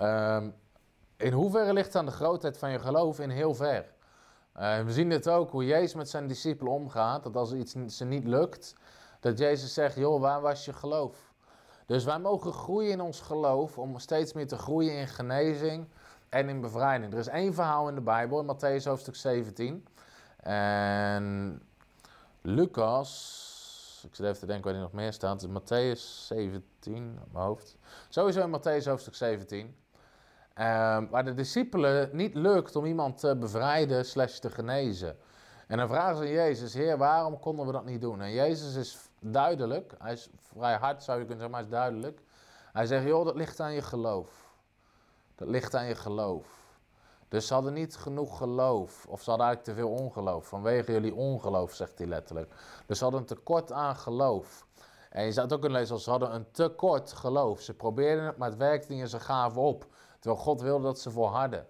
[0.00, 0.54] Um,
[1.16, 3.20] in hoeverre ligt het aan de grootheid van je geloof?
[3.20, 3.84] In heel ver.
[4.58, 7.22] Uh, we zien dit ook, hoe Jezus met zijn discipelen omgaat.
[7.22, 8.74] Dat als iets ze niet lukt,
[9.20, 11.32] dat Jezus zegt, joh, waar was je geloof?
[11.86, 15.88] Dus wij mogen groeien in ons geloof om steeds meer te groeien in genezing
[16.28, 17.12] en in bevrijding.
[17.12, 19.86] Er is één verhaal in de Bijbel, in Matthäus hoofdstuk 17.
[20.42, 21.62] En
[22.42, 23.46] Lucas
[24.02, 25.46] ik zit even te denken waar die nog meer staat.
[25.46, 27.76] Matthäus 17 op mijn hoofd.
[28.08, 29.76] Sowieso in Matthäus hoofdstuk 17.
[30.60, 35.16] Um, waar de discipelen niet lukt om iemand te bevrijden slash te genezen.
[35.66, 38.20] En dan vragen ze aan Jezus, Heer, waarom konden we dat niet doen?
[38.20, 41.76] En Jezus is duidelijk, hij is vrij hard zou je kunnen zeggen, maar hij is
[41.76, 42.20] duidelijk.
[42.72, 44.30] Hij zegt, joh, dat ligt aan je geloof.
[45.34, 46.46] Dat ligt aan je geloof.
[47.28, 50.46] Dus ze hadden niet genoeg geloof, of ze hadden eigenlijk te veel ongeloof.
[50.46, 52.54] Vanwege jullie ongeloof, zegt hij letterlijk.
[52.86, 54.66] Dus ze hadden een tekort aan geloof.
[55.10, 57.60] En je zou het ook kunnen lezen als ze hadden een tekort geloof.
[57.60, 59.86] Ze probeerden het, maar het werkte niet en ze gaven op.
[60.18, 61.66] Terwijl God wilde dat ze volharden.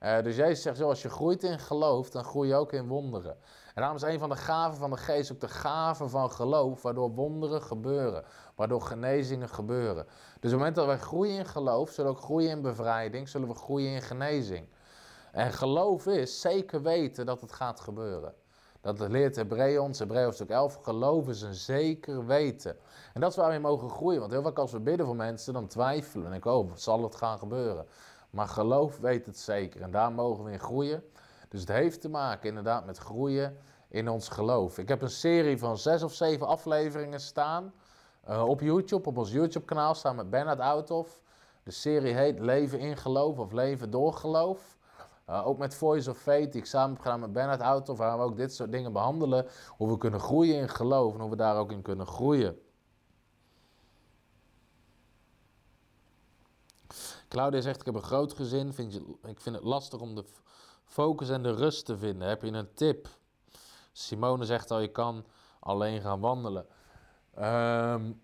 [0.00, 2.88] Uh, dus Jezus zegt zo, als je groeit in geloof, dan groei je ook in
[2.88, 3.36] wonderen.
[3.66, 6.82] En daarom is een van de gaven van de geest ook de gave van geloof,
[6.82, 8.24] waardoor wonderen gebeuren,
[8.54, 10.04] waardoor genezingen gebeuren.
[10.04, 13.28] Dus op het moment dat wij groeien in geloof, zullen we ook groeien in bevrijding,
[13.28, 14.68] zullen we groeien in genezing.
[15.32, 18.34] En geloof is zeker weten dat het gaat gebeuren.
[18.86, 20.78] Dat leert Hebreeën ons, Hebreeën stuk 11.
[20.82, 22.76] Geloof is een zeker weten.
[23.14, 24.20] En dat is waar we mogen groeien.
[24.20, 26.26] Want heel vaak als we bidden voor mensen, dan twijfelen.
[26.26, 27.86] En ik, oh, zal het gaan gebeuren?
[28.30, 29.82] Maar geloof weet het zeker.
[29.82, 31.02] En daar mogen we in groeien.
[31.48, 33.56] Dus het heeft te maken inderdaad met groeien
[33.88, 34.78] in ons geloof.
[34.78, 37.72] Ik heb een serie van zes of zeven afleveringen staan.
[38.28, 41.20] Uh, op YouTube, op ons YouTube-kanaal, staan met Bernard Outhoff.
[41.62, 44.75] De serie heet Leven in geloof of Leven door geloof.
[45.30, 48.18] Uh, ook met Voice of Faith, die ik samen heb gedaan met Bernard Auto, waar
[48.18, 49.46] we ook dit soort dingen behandelen.
[49.68, 52.60] Hoe we kunnen groeien in geloof en hoe we daar ook in kunnen groeien.
[57.28, 60.24] Claudia zegt, ik heb een groot gezin, vind ik vind het lastig om de
[60.84, 62.28] focus en de rust te vinden.
[62.28, 63.08] Heb je een tip?
[63.92, 65.24] Simone zegt al, je kan
[65.60, 66.66] alleen gaan wandelen.
[67.38, 68.22] Um,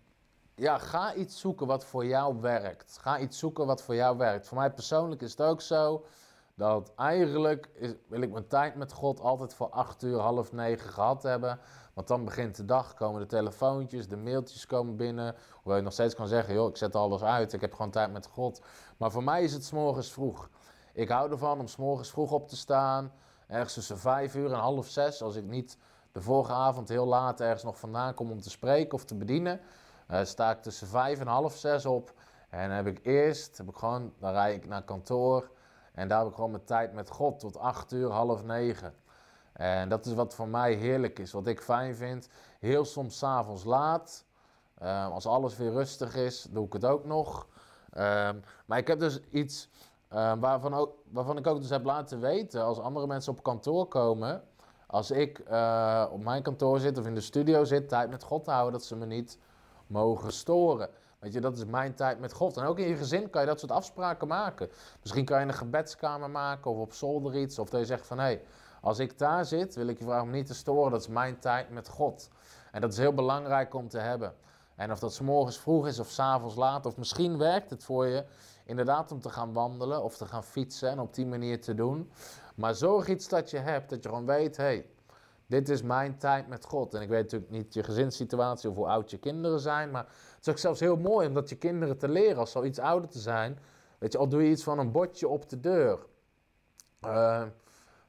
[0.54, 2.98] ja, ga iets zoeken wat voor jou werkt.
[3.00, 4.46] Ga iets zoeken wat voor jou werkt.
[4.46, 6.04] Voor mij persoonlijk is het ook zo
[6.54, 10.90] dat eigenlijk is, wil ik mijn tijd met God altijd voor acht uur, half negen
[10.90, 11.58] gehad hebben.
[11.94, 15.34] Want dan begint de dag, komen de telefoontjes, de mailtjes komen binnen.
[15.52, 18.12] Hoewel je nog steeds kan zeggen, joh, ik zet alles uit, ik heb gewoon tijd
[18.12, 18.62] met God.
[18.96, 20.50] Maar voor mij is het s'morgens vroeg.
[20.92, 23.12] Ik hou ervan om s'morgens vroeg op te staan.
[23.48, 25.78] Ergens tussen vijf uur en half zes, als ik niet
[26.12, 29.60] de vorige avond heel laat ergens nog vandaan kom om te spreken of te bedienen.
[30.10, 32.14] Uh, sta ik tussen vijf en half zes op.
[32.50, 35.50] En heb ik eerst, heb ik gewoon, dan rijd ik naar kantoor.
[35.92, 38.94] En daar heb ik gewoon mijn tijd met God tot acht uur, half negen.
[39.52, 42.28] En dat is wat voor mij heerlijk is, wat ik fijn vind.
[42.58, 44.24] Heel soms s'avonds laat,
[44.82, 47.46] uh, als alles weer rustig is, doe ik het ook nog.
[47.96, 48.30] Uh,
[48.66, 49.68] maar ik heb dus iets
[50.12, 53.86] uh, waarvan, ook, waarvan ik ook dus heb laten weten, als andere mensen op kantoor
[53.86, 54.42] komen,
[54.92, 58.46] als ik eh, op mijn kantoor zit of in de studio zit, tijd met God
[58.46, 59.38] houden, dat ze me niet
[59.86, 60.88] mogen storen.
[61.22, 62.56] Weet je, dat is mijn tijd met God.
[62.56, 64.70] En ook in je gezin kan je dat soort afspraken maken.
[65.00, 67.58] Misschien kan je een gebedskamer maken of op zolder iets.
[67.58, 68.42] Of dat je zegt van, hé, hey,
[68.80, 70.90] als ik daar zit, wil ik je vragen om niet te storen.
[70.90, 72.28] Dat is mijn tijd met God.
[72.72, 74.34] En dat is heel belangrijk om te hebben.
[74.76, 77.84] En of dat s morgens vroeg is of s avonds laat, of misschien werkt het
[77.84, 78.24] voor je
[78.64, 82.10] inderdaad om te gaan wandelen of te gaan fietsen en op die manier te doen.
[82.54, 84.86] Maar zorg iets dat je hebt, dat je gewoon weet, hé, hey,
[85.52, 86.94] dit is mijn tijd met God.
[86.94, 90.46] En ik weet natuurlijk niet je gezinssituatie of hoe oud je kinderen zijn, maar het
[90.46, 93.08] is ook zelfs heel mooi om dat je kinderen te leren als ze iets ouder
[93.10, 93.58] te zijn.
[93.98, 95.98] Weet je, al doe je iets van een bordje op de deur.
[97.04, 97.42] Uh,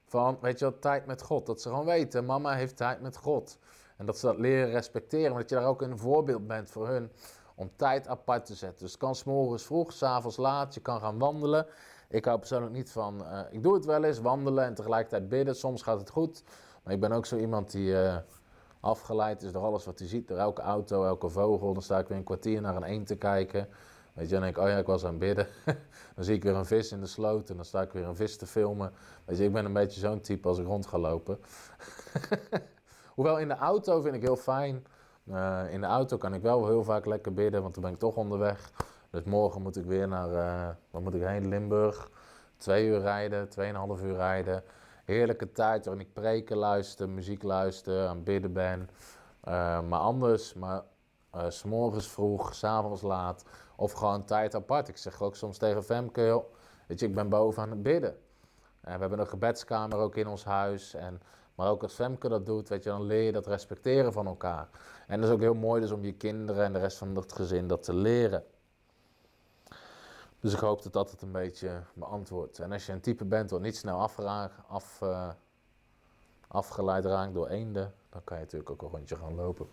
[0.05, 1.45] van, weet je wel, tijd met God.
[1.45, 3.57] Dat ze gewoon weten, mama heeft tijd met God.
[3.97, 5.31] En dat ze dat leren respecteren.
[5.31, 7.11] Maar dat je daar ook een voorbeeld bent voor hun
[7.55, 8.79] om tijd apart te zetten.
[8.79, 10.73] Dus het kan s'morgens vroeg, s'avonds laat.
[10.73, 11.65] Je kan gaan wandelen.
[12.09, 15.55] Ik hou persoonlijk niet van, uh, ik doe het wel eens, wandelen en tegelijkertijd bidden.
[15.55, 16.43] Soms gaat het goed.
[16.84, 18.15] Maar ik ben ook zo iemand die uh,
[18.79, 20.27] afgeleid is door alles wat hij ziet.
[20.27, 21.73] Door elke auto, elke vogel.
[21.73, 23.67] Dan sta ik weer een kwartier naar een eend te kijken.
[24.13, 25.47] Weet je, dan denk ik, oh ja, ik was aan het bidden.
[26.15, 28.15] dan zie ik weer een vis in de sloot en dan sta ik weer een
[28.15, 28.91] vis te filmen.
[29.25, 31.39] Weet je, ik ben een beetje zo'n type als ik rond ga lopen.
[33.15, 34.86] Hoewel in de auto vind ik heel fijn.
[35.25, 37.99] Uh, in de auto kan ik wel heel vaak lekker bidden, want dan ben ik
[37.99, 38.71] toch onderweg.
[39.09, 40.29] Dus morgen moet ik weer naar,
[40.91, 41.47] uh, moet ik heen?
[41.47, 42.09] Limburg.
[42.57, 44.63] Twee uur rijden, tweeënhalf uur rijden
[45.04, 48.89] heerlijke tijd waarin ik preken luister, muziek luister, aan bidden ben.
[49.47, 50.82] Uh, maar anders, maar
[51.36, 53.43] uh, s morgens vroeg, s'avonds laat
[53.76, 54.88] of gewoon tijd apart.
[54.88, 56.43] Ik zeg ook soms tegen Femke,
[56.88, 58.18] weet je, ik ben boven aan het bidden.
[58.82, 60.93] En we hebben een gebedskamer ook in ons huis.
[60.93, 61.22] En,
[61.56, 64.70] maar ook als Femke dat doet, weet je, dan leer je dat respecteren van elkaar.
[65.08, 67.34] En dat is ook heel mooi dus om je kinderen en de rest van het
[67.34, 68.43] gezin dat te leren.
[70.43, 72.59] Dus ik hoop dat dat het een beetje beantwoordt.
[72.59, 73.99] En als je een type bent wat niet snel
[74.67, 75.29] af, uh,
[76.47, 79.67] afgeleid raakt door eenden, dan kan je natuurlijk ook een rondje gaan lopen.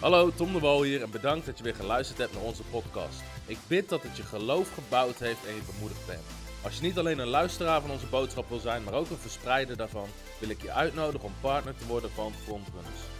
[0.00, 3.22] Hallo, Tom de Wol hier en bedankt dat je weer geluisterd hebt naar onze podcast.
[3.46, 6.24] Ik bid dat het je geloof gebouwd heeft en je bemoedigd bent.
[6.64, 9.76] Als je niet alleen een luisteraar van onze boodschap wil zijn, maar ook een verspreider
[9.76, 10.08] daarvan,
[10.40, 13.19] wil ik je uitnodigen om partner te worden van Frontrunners.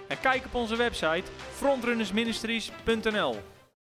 [0.11, 1.23] en kijk op onze website
[1.55, 3.35] frontrunnersministries.nl.